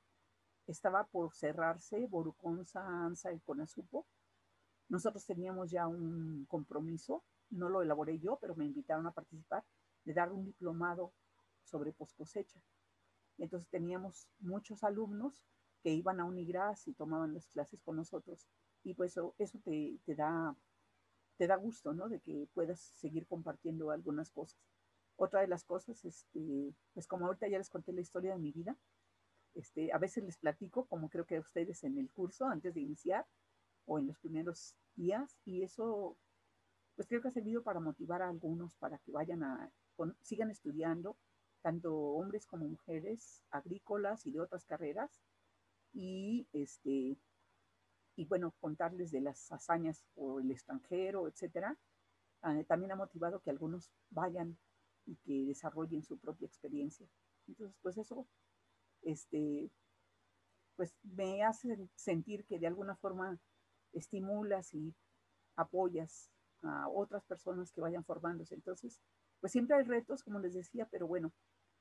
[0.66, 4.06] estaba por cerrarse Boruconza, ANSA y CONASUPO,
[4.88, 9.64] nosotros teníamos ya un compromiso, no lo elaboré yo, pero me invitaron a participar
[10.04, 11.12] de dar un diplomado
[11.64, 12.60] sobre post cosecha.
[13.38, 15.42] Entonces teníamos muchos alumnos
[15.82, 18.46] que iban a Unigras y tomaban las clases con nosotros
[18.84, 20.54] y pues eso, eso te, te, da,
[21.38, 22.08] te da gusto, ¿no?
[22.08, 24.60] De que puedas seguir compartiendo algunas cosas.
[25.16, 28.52] Otra de las cosas, este, pues como ahorita ya les conté la historia de mi
[28.52, 28.76] vida,
[29.54, 32.80] este, a veces les platico, como creo que a ustedes en el curso antes de
[32.80, 33.26] iniciar
[33.86, 36.16] o en los primeros días, y eso,
[36.96, 39.70] pues creo que ha servido para motivar a algunos para que vayan a
[40.22, 41.16] sigan estudiando,
[41.62, 45.22] tanto hombres como mujeres, agrícolas y de otras carreras,
[45.92, 47.16] y este
[48.16, 51.76] y bueno, contarles de las hazañas por el extranjero, etcétera.
[52.42, 54.56] Ah, también ha motivado que algunos vayan
[55.06, 57.08] y que desarrollen su propia experiencia.
[57.48, 58.26] Entonces, pues eso,
[59.04, 59.70] este,
[60.76, 63.38] pues me hace sentir que de alguna forma
[63.92, 64.94] estimulas y
[65.56, 66.30] apoyas
[66.62, 68.54] a otras personas que vayan formándose.
[68.54, 69.00] Entonces,
[69.40, 71.32] pues siempre hay retos, como les decía, pero bueno,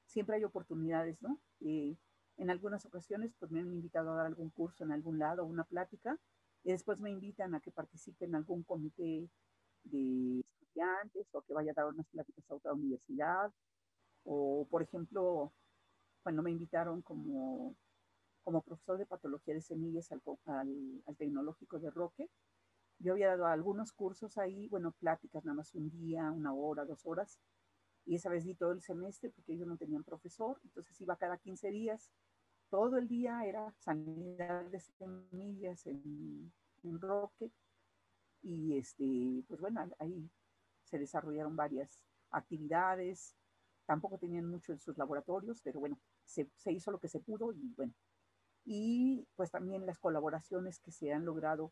[0.05, 1.39] siempre hay oportunidades, ¿no?
[1.62, 1.95] Eh,
[2.38, 5.63] en algunas ocasiones, pues me han invitado a dar algún curso en algún lado, una
[5.63, 6.19] plática,
[6.63, 9.29] y después me invitan a que participe en algún comité
[9.83, 13.51] de estudiantes o que vaya a dar unas pláticas a otra universidad,
[14.23, 15.53] o por ejemplo,
[16.23, 17.75] cuando me invitaron como,
[18.43, 22.29] como profesor de patología de semillas al, al, al tecnológico de Roque,
[22.99, 27.05] yo había dado algunos cursos ahí, bueno, pláticas nada más un día, una hora, dos
[27.05, 27.38] horas,
[28.05, 31.38] y esa vez di todo el semestre porque ellos no tenían profesor, entonces iba cada
[31.38, 32.12] 15 días,
[32.69, 36.51] todo el día era sanidad de semillas en,
[36.83, 37.51] en Roque,
[38.41, 40.29] y este, pues bueno, ahí
[40.83, 43.36] se desarrollaron varias actividades,
[43.86, 47.73] tampoco tenían mucho en sus laboratorios, pero bueno, se, hizo lo que se pudo y
[47.75, 47.93] bueno,
[48.65, 51.71] y pues también las colaboraciones que se han logrado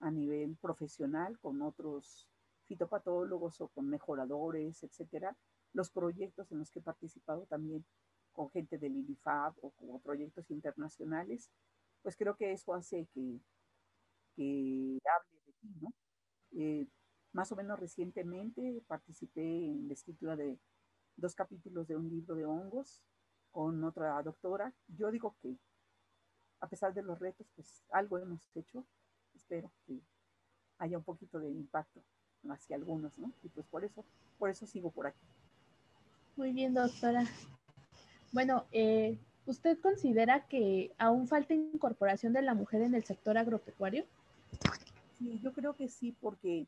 [0.00, 2.28] a nivel profesional con otros
[2.66, 5.36] fitopatólogos o con mejoradores, etcétera,
[5.72, 7.84] los proyectos en los que he participado también
[8.32, 11.50] con gente del INIFAB o como proyectos internacionales,
[12.02, 13.40] pues creo que eso hace que,
[14.36, 15.92] que hable de ti, ¿no?
[16.52, 16.86] Eh,
[17.32, 20.58] más o menos recientemente participé en la escritura de
[21.16, 23.02] dos capítulos de un libro de hongos
[23.50, 24.72] con otra doctora.
[24.88, 25.56] Yo digo que
[26.60, 28.84] a pesar de los retos, pues algo hemos hecho
[29.34, 30.00] espero que
[30.78, 32.02] haya un poquito de impacto
[32.48, 33.32] hacia algunos, ¿no?
[33.42, 34.04] Y pues por eso,
[34.38, 35.26] por eso sigo por aquí.
[36.36, 37.24] Muy bien, doctora.
[38.32, 44.04] Bueno, eh, ¿Usted considera que aún falta incorporación de la mujer en el sector agropecuario?
[45.16, 46.66] Sí, yo creo que sí, porque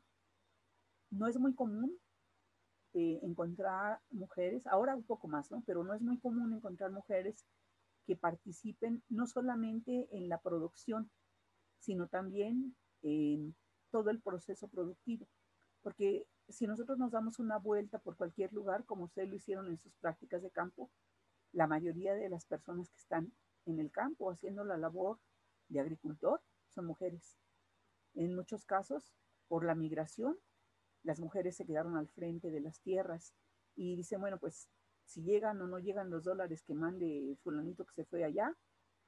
[1.11, 1.95] no es muy común
[2.95, 5.63] eh, encontrar mujeres, ahora un poco más, ¿no?
[5.67, 7.45] Pero no es muy común encontrar mujeres
[8.07, 11.11] que participen no solamente en la producción,
[11.79, 13.55] sino también en
[13.91, 15.29] todo el proceso productivo.
[15.83, 19.79] Porque si nosotros nos damos una vuelta por cualquier lugar, como ustedes lo hicieron en
[19.79, 20.91] sus prácticas de campo,
[21.53, 23.33] la mayoría de las personas que están
[23.67, 25.19] en el campo haciendo la labor
[25.69, 27.39] de agricultor son mujeres.
[28.15, 29.13] En muchos casos,
[29.49, 30.37] por la migración,
[31.03, 33.35] las mujeres se quedaron al frente de las tierras
[33.77, 34.69] y dicen, bueno, pues
[35.05, 38.55] si llegan o no llegan los dólares que mande fulanito que se fue allá,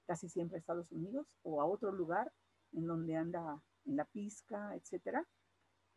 [0.06, 2.32] casi siempre a Estados Unidos o a otro lugar
[2.72, 5.26] en donde anda en la pizca, etcétera,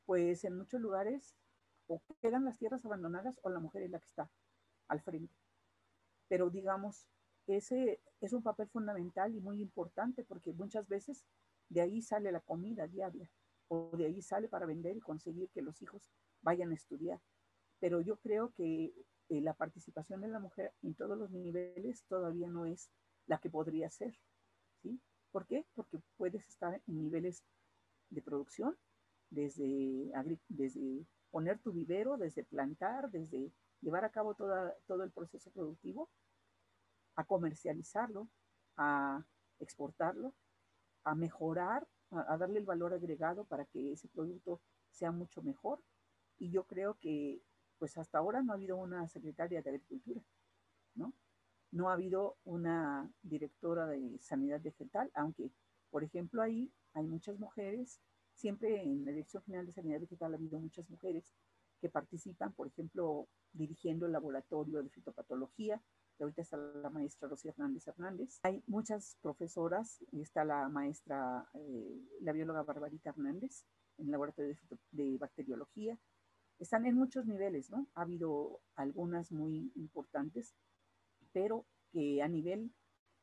[0.05, 1.36] pues en muchos lugares
[1.88, 4.29] o quedan las tierras abandonadas o la mujer es la que está
[4.88, 5.36] al frente
[6.27, 7.08] pero digamos,
[7.47, 11.23] ese es un papel fundamental y muy importante porque muchas veces
[11.69, 13.29] de ahí sale la comida diaria
[13.67, 16.10] o de ahí sale para vender y conseguir que los hijos
[16.41, 17.21] vayan a estudiar.
[17.80, 18.93] Pero yo creo que
[19.30, 22.89] eh, la participación de la mujer en todos los niveles todavía no es
[23.28, 24.15] la que podría ser.
[24.82, 24.99] ¿sí?
[25.32, 25.65] ¿Por qué?
[25.73, 27.43] Porque puedes estar en niveles
[28.10, 28.78] de producción,
[29.30, 30.12] desde,
[30.47, 33.51] desde poner tu vivero, desde plantar, desde
[33.82, 36.10] llevar a cabo todo el proceso productivo,
[37.15, 38.30] a comercializarlo,
[38.78, 39.25] a
[39.60, 40.34] exportarlo,
[41.04, 45.81] a mejorar, a, darle el valor agregado para que ese producto sea mucho mejor.
[46.37, 47.41] Y yo creo que
[47.77, 50.21] pues hasta ahora no ha habido una secretaria de Agricultura,
[50.95, 51.13] ¿no?
[51.71, 55.51] No ha habido una directora de Sanidad Vegetal, aunque,
[55.89, 57.99] por ejemplo, ahí hay muchas mujeres,
[58.33, 61.33] siempre en la Dirección General de Sanidad Vegetal ha habido muchas mujeres
[61.81, 65.81] que participan, por ejemplo, dirigiendo el laboratorio de fitopatología,
[66.15, 68.39] que ahorita está la maestra Rocío Hernández Hernández.
[68.43, 73.65] Hay muchas profesoras, está la maestra, eh, la bióloga Barbarita Hernández,
[73.97, 74.56] en el laboratorio
[74.91, 75.97] de, bacteriología.
[76.60, 77.88] Están en muchos niveles, ¿no?
[77.95, 80.56] Ha habido algunas muy importantes,
[81.34, 82.73] pero que a nivel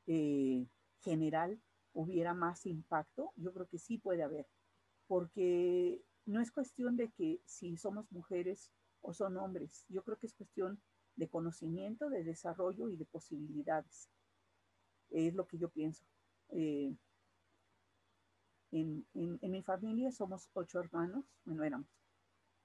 [0.06, 0.66] eh,
[1.00, 1.60] general
[1.94, 4.46] hubiera más impacto, yo creo que sí puede haber,
[5.06, 10.26] porque no es cuestión de que si somos mujeres o son hombres, yo creo que
[10.26, 10.80] es cuestión
[11.16, 14.08] de conocimiento, de desarrollo y de posibilidades.
[15.10, 16.04] Es lo que yo pienso.
[16.50, 16.94] Eh,
[18.72, 21.88] en, mi familia somos ocho hermanos, bueno, éramos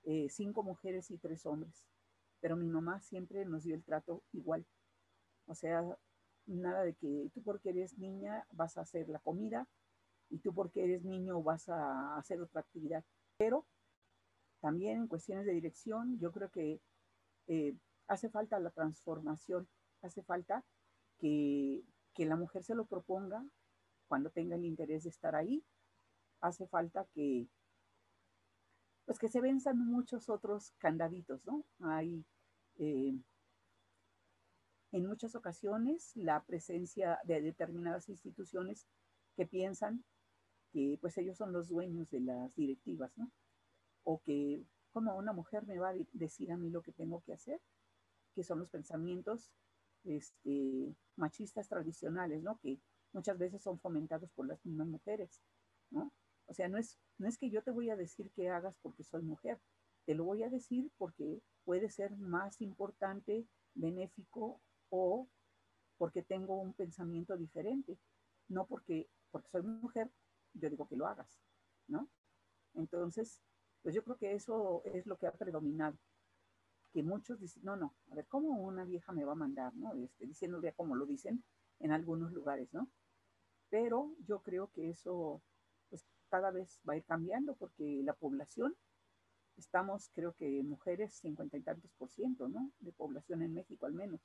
[0.03, 1.85] eh, cinco mujeres y tres hombres,
[2.39, 4.65] pero mi mamá siempre nos dio el trato igual.
[5.47, 5.83] O sea,
[6.45, 9.67] nada de que tú porque eres niña vas a hacer la comida
[10.29, 13.03] y tú porque eres niño vas a hacer otra actividad.
[13.37, 13.65] Pero
[14.61, 16.81] también en cuestiones de dirección, yo creo que
[17.47, 17.75] eh,
[18.07, 19.67] hace falta la transformación,
[20.01, 20.63] hace falta
[21.19, 21.83] que,
[22.17, 23.45] la mujer se lo proponga
[24.07, 25.63] cuando tenga el interés de estar ahí,
[26.41, 27.47] hace falta que,
[29.05, 31.63] pues que se venzan muchos otros candaditos, ¿no?
[31.79, 32.25] Hay
[32.79, 33.13] eh,
[34.91, 38.87] en muchas ocasiones la presencia de determinadas instituciones
[39.35, 40.03] que piensan
[40.71, 43.31] que pues ellos son los dueños de las directivas, ¿no?
[44.03, 47.33] O que como una mujer me va a decir a mí lo que tengo que
[47.33, 47.61] hacer,
[48.37, 49.51] que son los pensamientos
[50.03, 52.59] este, machistas tradicionales, ¿no?
[52.59, 52.79] Que
[53.11, 55.41] muchas veces son fomentados por las mismas mujeres,
[55.89, 56.13] ¿no?
[56.45, 59.03] O sea, no es, no es que yo te voy a decir que hagas porque
[59.03, 59.59] soy mujer,
[60.05, 65.27] te lo voy a decir porque puede ser más importante, benéfico o
[65.97, 67.97] porque tengo un pensamiento diferente,
[68.49, 70.11] no porque, porque soy mujer,
[70.53, 71.39] yo digo que lo hagas,
[71.87, 72.07] ¿no?
[72.75, 73.41] Entonces,
[73.81, 75.97] pues yo creo que eso es lo que ha predominado
[76.91, 79.93] que muchos dicen, no, no, a ver, ¿cómo una vieja me va a mandar, no?
[79.95, 81.43] Este, diciéndole como lo dicen
[81.79, 82.89] en algunos lugares, ¿no?
[83.69, 85.41] Pero yo creo que eso,
[85.89, 88.75] pues cada vez va a ir cambiando porque la población,
[89.57, 92.71] estamos, creo que mujeres, cincuenta y tantos por ciento, ¿no?
[92.79, 94.21] De población en México al menos.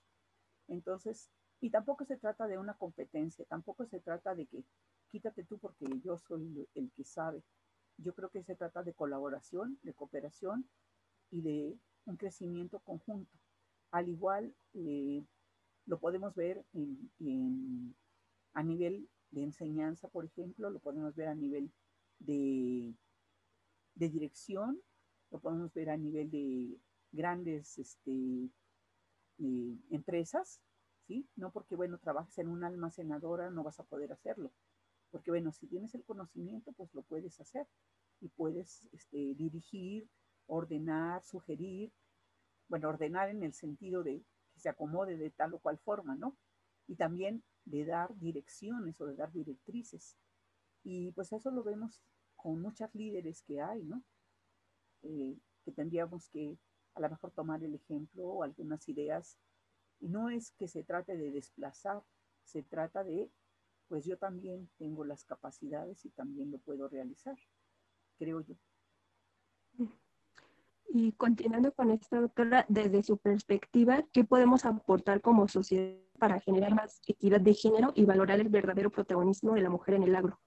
[0.69, 1.31] Entonces,
[1.61, 4.65] y tampoco se trata de una competencia, tampoco se trata de que
[5.09, 7.43] quítate tú porque yo soy el que sabe.
[7.99, 10.69] Yo creo que se trata de colaboración, de cooperación
[11.31, 13.39] y de un crecimiento conjunto.
[13.91, 15.25] Al igual, eh,
[15.87, 16.65] lo podemos ver
[18.55, 21.73] a nivel de enseñanza, por ejemplo, lo podemos ver a nivel
[22.19, 22.95] de,
[23.95, 24.81] dirección,
[25.31, 26.79] lo podemos ver a nivel de
[27.13, 28.51] grandes este,
[29.39, 30.61] eh, empresas,
[31.07, 31.27] ¿sí?
[31.37, 34.53] No porque, bueno, trabajes en una almacenadora, no vas a poder hacerlo.
[35.11, 37.67] Porque, bueno, si tienes el conocimiento, pues lo puedes hacer
[38.21, 40.09] y puedes este, dirigir,
[40.53, 41.91] ordenar, sugerir,
[42.69, 44.23] bueno, ordenar en el sentido de
[44.53, 46.37] que se acomode de tal o cual forma, ¿no?
[46.87, 50.17] Y también de dar direcciones o de dar directrices.
[50.85, 52.01] Y pues eso lo vemos
[52.37, 54.03] con muchas líderes que hay, ¿no?
[55.03, 56.59] Eh, que tendríamos que
[56.95, 59.39] a lo mejor tomar el ejemplo o algunas ideas.
[60.01, 62.03] Y no es que se trate de desplazar,
[62.45, 63.31] se trata de,
[63.89, 67.39] pues yo también tengo las capacidades y también lo puedo realizar,
[68.19, 68.57] creo yo.
[70.95, 76.75] Y continuando con esta doctora, desde su perspectiva, ¿qué podemos aportar como sociedad para generar
[76.75, 80.39] más equidad de género y valorar el verdadero protagonismo de la mujer en el agro?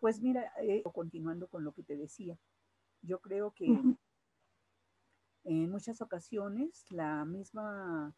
[0.00, 2.36] Pues mira, eh, continuando con lo que te decía,
[3.02, 3.66] yo creo que
[5.44, 8.16] en muchas ocasiones la misma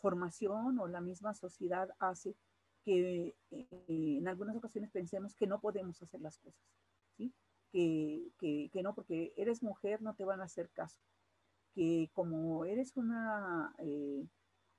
[0.00, 2.34] formación o la misma sociedad hace
[2.82, 6.60] que eh, en algunas ocasiones pensemos que no podemos hacer las cosas,
[7.72, 8.32] ¿sí?
[8.38, 11.00] Que, no, porque eres mujer no te van a hacer caso,
[11.74, 14.26] que como eres una, eh,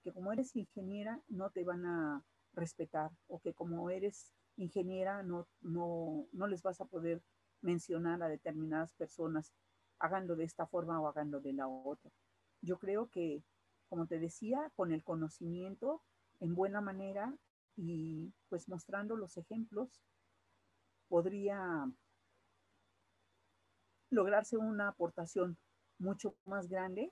[0.03, 2.23] que como eres ingeniera no te van a
[2.53, 7.23] respetar o que como eres ingeniera no, no, no les vas a poder
[7.61, 9.53] mencionar a determinadas personas,
[9.99, 12.11] háganlo de esta forma o háganlo de la otra.
[12.61, 13.43] Yo creo que,
[13.87, 16.03] como te decía, con el conocimiento
[16.39, 17.33] en buena manera
[17.75, 20.03] y pues mostrando los ejemplos,
[21.07, 21.89] podría
[24.13, 25.57] lograrse una aportación
[25.99, 27.11] mucho más grande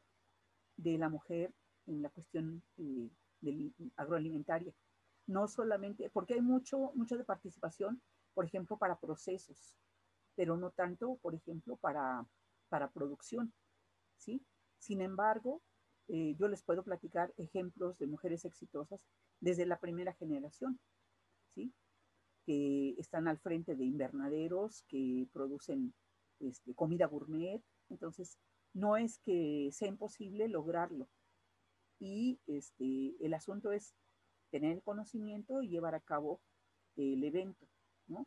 [0.77, 1.53] de la mujer
[1.87, 3.09] en la cuestión eh,
[3.95, 4.73] agroalimentaria
[5.27, 8.01] no solamente, porque hay mucho, mucho de participación,
[8.33, 9.75] por ejemplo, para procesos,
[10.35, 12.25] pero no tanto, por ejemplo, para,
[12.69, 13.53] para producción,
[14.17, 14.45] ¿sí?
[14.77, 15.61] Sin embargo,
[16.07, 19.05] eh, yo les puedo platicar ejemplos de mujeres exitosas
[19.39, 20.79] desde la primera generación,
[21.49, 21.73] ¿sí?
[22.45, 25.93] Que están al frente de invernaderos, que producen
[26.41, 28.37] este, comida gourmet, entonces
[28.73, 31.07] no es que sea imposible lograrlo.
[31.99, 33.93] Y este, el asunto es
[34.49, 36.41] tener el conocimiento y llevar a cabo
[36.95, 37.67] el evento,
[38.07, 38.25] ¿no?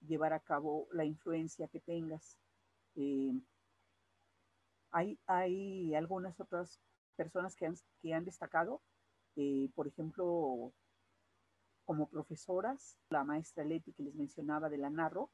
[0.00, 2.38] Llevar a cabo la influencia que tengas.
[2.94, 3.32] Eh,
[4.90, 6.80] hay, hay, algunas otras
[7.16, 8.80] personas que han, que han destacado,
[9.36, 10.72] eh, por ejemplo,
[11.84, 15.30] como profesoras, la maestra Leti que les mencionaba de la Narro,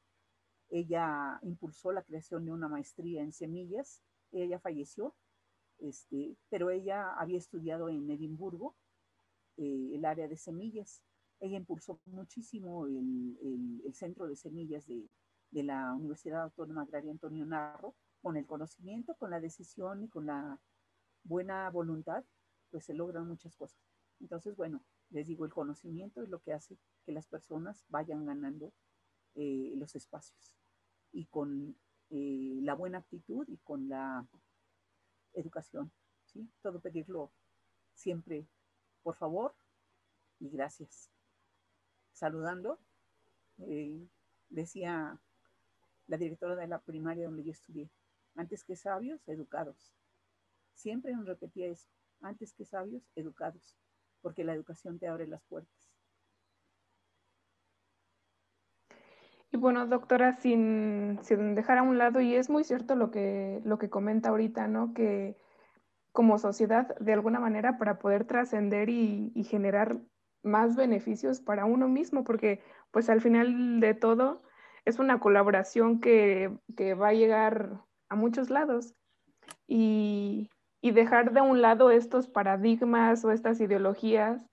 [0.69, 4.01] ella impulsó la creación de una maestría en semillas,
[4.31, 5.15] ella falleció,
[5.79, 8.75] este, pero ella había estudiado en Edimburgo
[9.57, 11.01] eh, el área de semillas.
[11.39, 15.09] Ella impulsó muchísimo el, el, centro de semillas de,
[15.51, 20.25] de, la Universidad Autónoma Agraria Antonio Narro, con el conocimiento, con la decisión y con
[20.25, 20.59] la
[21.23, 22.23] buena voluntad,
[22.71, 23.79] pues se logran muchas cosas.
[24.19, 28.73] Entonces, bueno, les digo, el conocimiento es lo que hace que las personas vayan ganando
[29.35, 30.53] eh, los espacios.
[31.11, 31.75] Y con
[32.09, 34.27] eh, la buena actitud y con la
[35.33, 35.91] educación,
[36.25, 36.49] ¿sí?
[36.61, 37.31] Todo pedirlo
[37.93, 38.47] siempre
[39.03, 39.55] por favor
[40.39, 41.11] y gracias.
[42.11, 42.79] Saludando,
[43.59, 44.07] eh,
[44.49, 45.19] decía
[46.07, 47.89] la directora de la primaria donde yo estudié,
[48.35, 49.93] antes que sabios, educados.
[50.73, 51.89] Siempre nos repetía eso,
[52.21, 53.75] antes que sabios, educados,
[54.21, 55.84] porque la educación te abre las puertas.
[59.51, 61.19] Y bueno, doctora, sin,
[61.55, 64.93] dejar a un lado, y es muy cierto lo que, lo que comenta ahorita, ¿no?
[64.93, 65.37] Que
[66.15, 69.97] como sociedad de alguna manera para poder trascender y, generar
[70.43, 74.41] más beneficios para uno mismo, porque pues al final de todo
[74.85, 76.57] es una colaboración que,
[76.99, 78.95] va a llegar a muchos lados
[79.67, 80.49] y,
[80.81, 84.45] dejar de un lado estos paradigmas o estas ideologías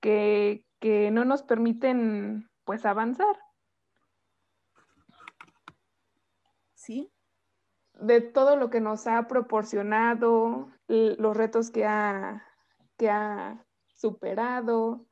[0.00, 3.36] que, que no nos permiten pues avanzar.
[6.84, 7.14] Sí,
[8.00, 12.44] de todo lo que nos ha proporcionado, los retos que ha,
[12.96, 15.06] que ha superado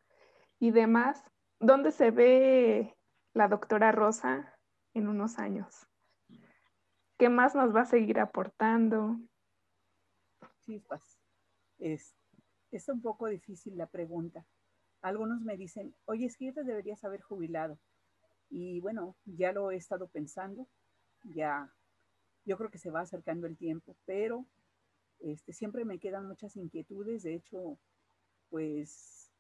[0.59, 1.25] y demás.
[1.61, 2.97] ¿Dónde se ve
[3.35, 4.59] la doctora Rosa
[4.95, 5.87] en unos años?
[7.19, 9.17] ¿Qué más nos va a seguir aportando?
[10.61, 11.21] Chispas.
[11.79, 12.17] Es,
[12.73, 14.45] es un poco difícil la pregunta.
[15.03, 17.79] Algunos me dicen, oye, es que ya te deberías haber jubilado.
[18.51, 20.69] Y bueno, ya lo he estado pensando,
[21.25, 21.73] ya
[22.45, 24.47] yo creo que se va acercando el tiempo, pero
[25.21, 27.23] este, siempre me quedan muchas inquietudes.
[27.23, 27.79] De hecho,
[28.51, 29.31] pues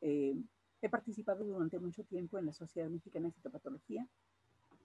[0.00, 0.36] eh,
[0.80, 4.06] he participado durante mucho tiempo en la Sociedad Mexicana de Fitopatología.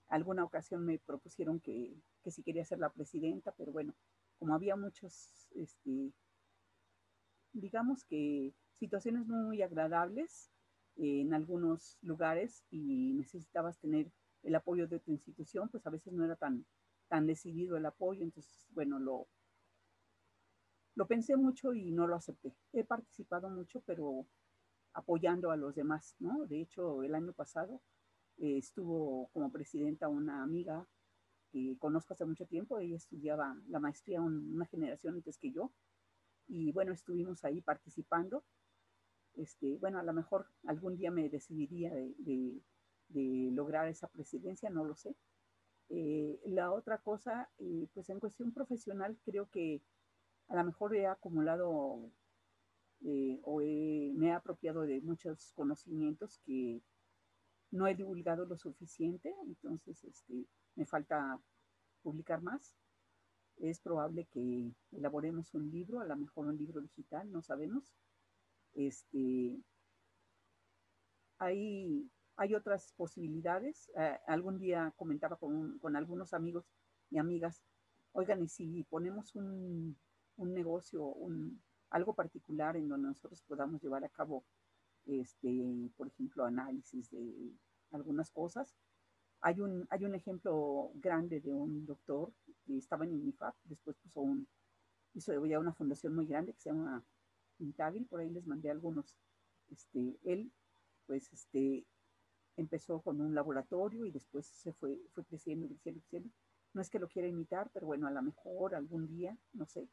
[0.08, 1.94] Alguna ocasión me propusieron que,
[2.24, 3.94] que si quería ser la presidenta, pero bueno,
[4.38, 6.12] como había muchos, este,
[7.52, 10.50] digamos que situaciones muy agradables
[10.96, 14.10] en algunos lugares y necesitabas tener
[14.42, 16.64] el apoyo de tu institución, pues a veces no era tan,
[17.08, 19.28] tan decidido el apoyo, entonces, bueno, lo,
[20.94, 22.54] lo pensé mucho y no lo acepté.
[22.72, 24.26] He participado mucho, pero
[24.92, 26.46] apoyando a los demás, ¿no?
[26.46, 27.80] De hecho, el año pasado
[28.38, 30.86] eh, estuvo como presidenta una amiga
[31.52, 35.72] que conozco hace mucho tiempo, ella estudiaba la maestría una generación antes que yo,
[36.50, 38.44] y bueno, estuvimos ahí participando.
[39.34, 42.60] Este, bueno, a lo mejor algún día me decidiría de,
[43.14, 45.16] lograr esa presidencia, no lo sé.
[45.88, 49.82] Eh, la otra cosa, eh, pues en cuestión profesional, creo que
[50.48, 52.10] a lo mejor he acumulado
[53.02, 56.80] eh, o me he apropiado de muchos conocimientos que
[57.72, 60.46] no he divulgado lo suficiente, entonces este,
[60.76, 61.40] me falta
[62.02, 62.76] publicar más.
[63.56, 67.84] Es probable que elaboremos un libro, a lo mejor un libro digital, no sabemos.
[68.74, 69.60] Este,
[71.38, 72.08] hay,
[72.40, 73.90] hay otras posibilidades.
[73.96, 76.64] Eh, algún día comentaba con, con, algunos amigos
[77.10, 77.62] y amigas,
[78.12, 79.94] oigan, y si ponemos un,
[80.36, 84.46] un negocio, un, algo particular en donde nosotros podamos llevar a cabo,
[85.04, 87.52] este, por ejemplo, análisis de
[87.90, 88.74] algunas cosas.
[89.42, 92.32] Hay un, hay un ejemplo grande de un doctor
[92.64, 94.48] que estaba en UNIFAP, después puso un,
[95.12, 97.04] hizo ya una fundación muy grande que se llama
[97.58, 99.14] Intagri, por ahí les mandé algunos.
[99.68, 100.50] Este, él,
[101.06, 101.84] pues, este,
[102.60, 106.30] empezó con un laboratorio y después se fue, fue creciendo, creciendo, creciendo.
[106.72, 109.88] No es que lo quiera imitar, pero bueno, a lo mejor algún día, no sé,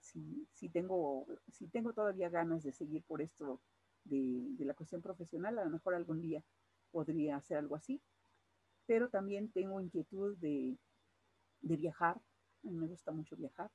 [0.00, 3.60] si, si, tengo, si tengo todavía ganas de seguir por esto
[4.04, 6.44] de, de, la cuestión profesional, a lo mejor algún día
[6.90, 8.00] podría hacer algo así.
[8.86, 10.76] Pero también tengo inquietud de,
[11.60, 12.20] de viajar.
[12.64, 13.70] A mí me gusta mucho viajar.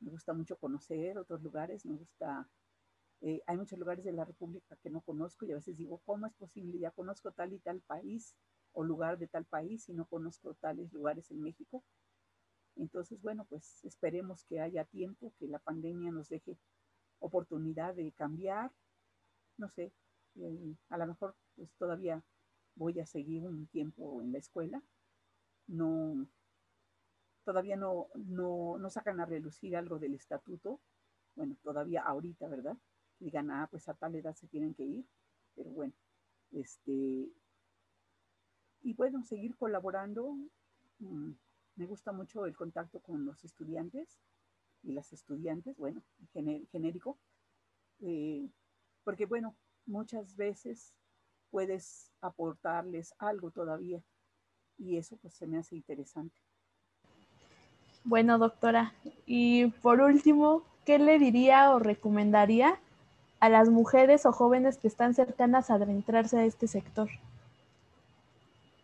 [0.00, 1.86] Me gusta mucho conocer otros lugares.
[1.86, 2.48] Me gusta...
[3.26, 6.26] Eh, hay muchos lugares de la República que no conozco y a veces digo, ¿cómo
[6.26, 6.78] es posible?
[6.78, 8.34] Ya conozco tal y tal país
[8.74, 11.82] o lugar de tal país y no conozco tales lugares en México.
[12.76, 16.58] Entonces, bueno, pues esperemos que haya tiempo, que la pandemia nos deje
[17.18, 18.70] oportunidad de cambiar.
[19.56, 19.90] No sé,
[20.34, 22.22] eh, a lo mejor pues todavía
[22.74, 24.82] voy a seguir un tiempo en la escuela.
[25.66, 26.26] No,
[27.42, 30.78] todavía no, no, no sacan a relucir algo del estatuto.
[31.36, 32.76] Bueno, todavía ahorita, ¿verdad?
[33.24, 35.06] Digan, ah, pues a tal edad se tienen que ir.
[35.54, 35.94] Pero bueno,
[36.52, 37.32] este,
[38.82, 40.36] y bueno, seguir colaborando.
[40.98, 41.30] Mm,
[41.76, 44.18] me gusta mucho el contacto con los estudiantes
[44.82, 46.02] y las estudiantes, bueno,
[46.70, 47.18] genérico,
[48.00, 48.46] eh,
[49.02, 49.56] porque bueno,
[49.86, 50.92] muchas veces
[51.50, 54.02] puedes aportarles algo todavía
[54.76, 56.38] y eso pues se me hace interesante.
[58.04, 58.92] Bueno, doctora,
[59.24, 62.78] y por último, ¿qué le diría o recomendaría
[63.44, 67.10] a las mujeres o jóvenes que están cercanas a adentrarse a este sector?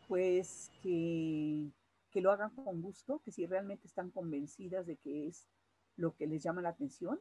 [0.06, 1.70] Pues que
[2.10, 5.48] que lo hagan con gusto, que si realmente están convencidas de que es
[5.96, 7.18] lo que les llama la atención.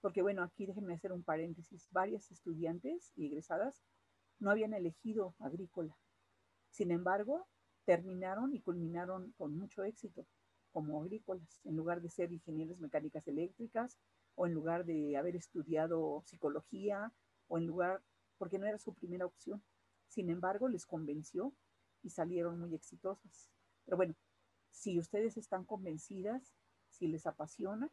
[0.00, 1.86] Porque bueno, aquí déjenme hacer un paréntesis.
[1.92, 3.84] Varias estudiantes y egresadas
[4.40, 5.96] no habían elegido agrícola.
[6.70, 7.46] Sin embargo,
[7.84, 10.26] terminaron y culminaron con mucho éxito
[10.72, 13.96] como agrícolas, en lugar de ser ingenieros mecánicas eléctricas
[14.36, 17.12] o en lugar de haber estudiado psicología
[17.48, 18.02] o en lugar,
[18.38, 19.62] porque no era su primera opción.
[20.08, 21.52] Sin embargo, les convenció
[22.02, 23.50] y salieron muy exitosas.
[23.84, 24.14] Pero bueno,
[24.70, 26.54] si ustedes están convencidas,
[26.90, 27.90] si les apasiona,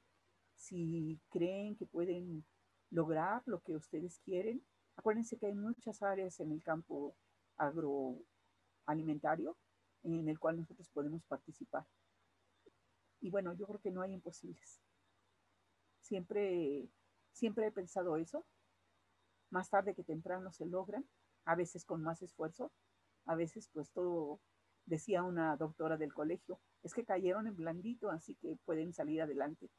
[0.55, 2.45] si creen que pueden
[2.91, 4.63] lograr lo que ustedes quieren,
[4.95, 7.15] acuérdense que hay muchas áreas en el campo
[7.57, 9.57] agroalimentario
[10.03, 11.85] en el cual nosotros podemos participar.
[13.21, 14.81] Y bueno, yo creo que no hay imposibles.
[16.03, 16.89] Siempre,
[17.31, 18.45] siempre he pensado eso.
[19.49, 21.07] Más tarde que temprano se logran,
[21.45, 22.71] a veces con más esfuerzo,
[23.25, 24.41] a veces pues todo
[24.85, 29.69] decía una doctora del colegio, es que cayeron en blandito, así que pueden salir adelante.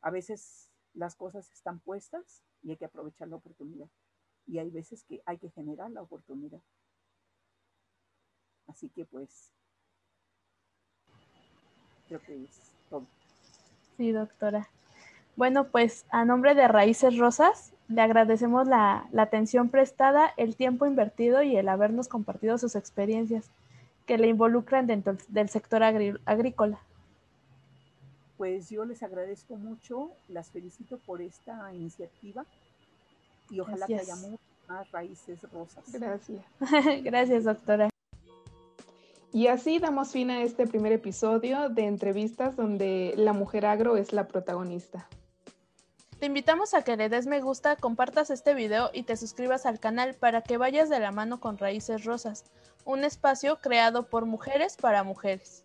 [0.00, 3.88] A veces las cosas están puestas y hay que aprovechar la oportunidad.
[4.46, 6.60] Y hay veces que hay que generar la oportunidad.
[8.66, 9.52] Así que pues,
[12.08, 13.06] creo que es todo.
[13.96, 14.68] Sí, doctora.
[15.36, 20.86] Bueno, pues a nombre de Raíces Rosas, le agradecemos la, la atención prestada, el tiempo
[20.86, 23.50] invertido y el habernos compartido sus experiencias
[24.06, 26.78] que le involucran dentro del sector agrícola.
[28.36, 32.44] Pues yo les agradezco mucho, las felicito por esta iniciativa
[33.50, 34.16] y ojalá que haya
[34.68, 35.84] más raíces rosas.
[35.92, 36.44] Gracias.
[37.04, 37.88] Gracias, doctora.
[39.32, 44.12] Y así damos fin a este primer episodio de entrevistas donde la mujer agro es
[44.12, 45.08] la protagonista.
[46.22, 49.80] Te invitamos a que le des me gusta, compartas este video y te suscribas al
[49.80, 52.44] canal para que vayas de la mano con Raíces Rosas,
[52.84, 55.64] un espacio creado por mujeres para mujeres.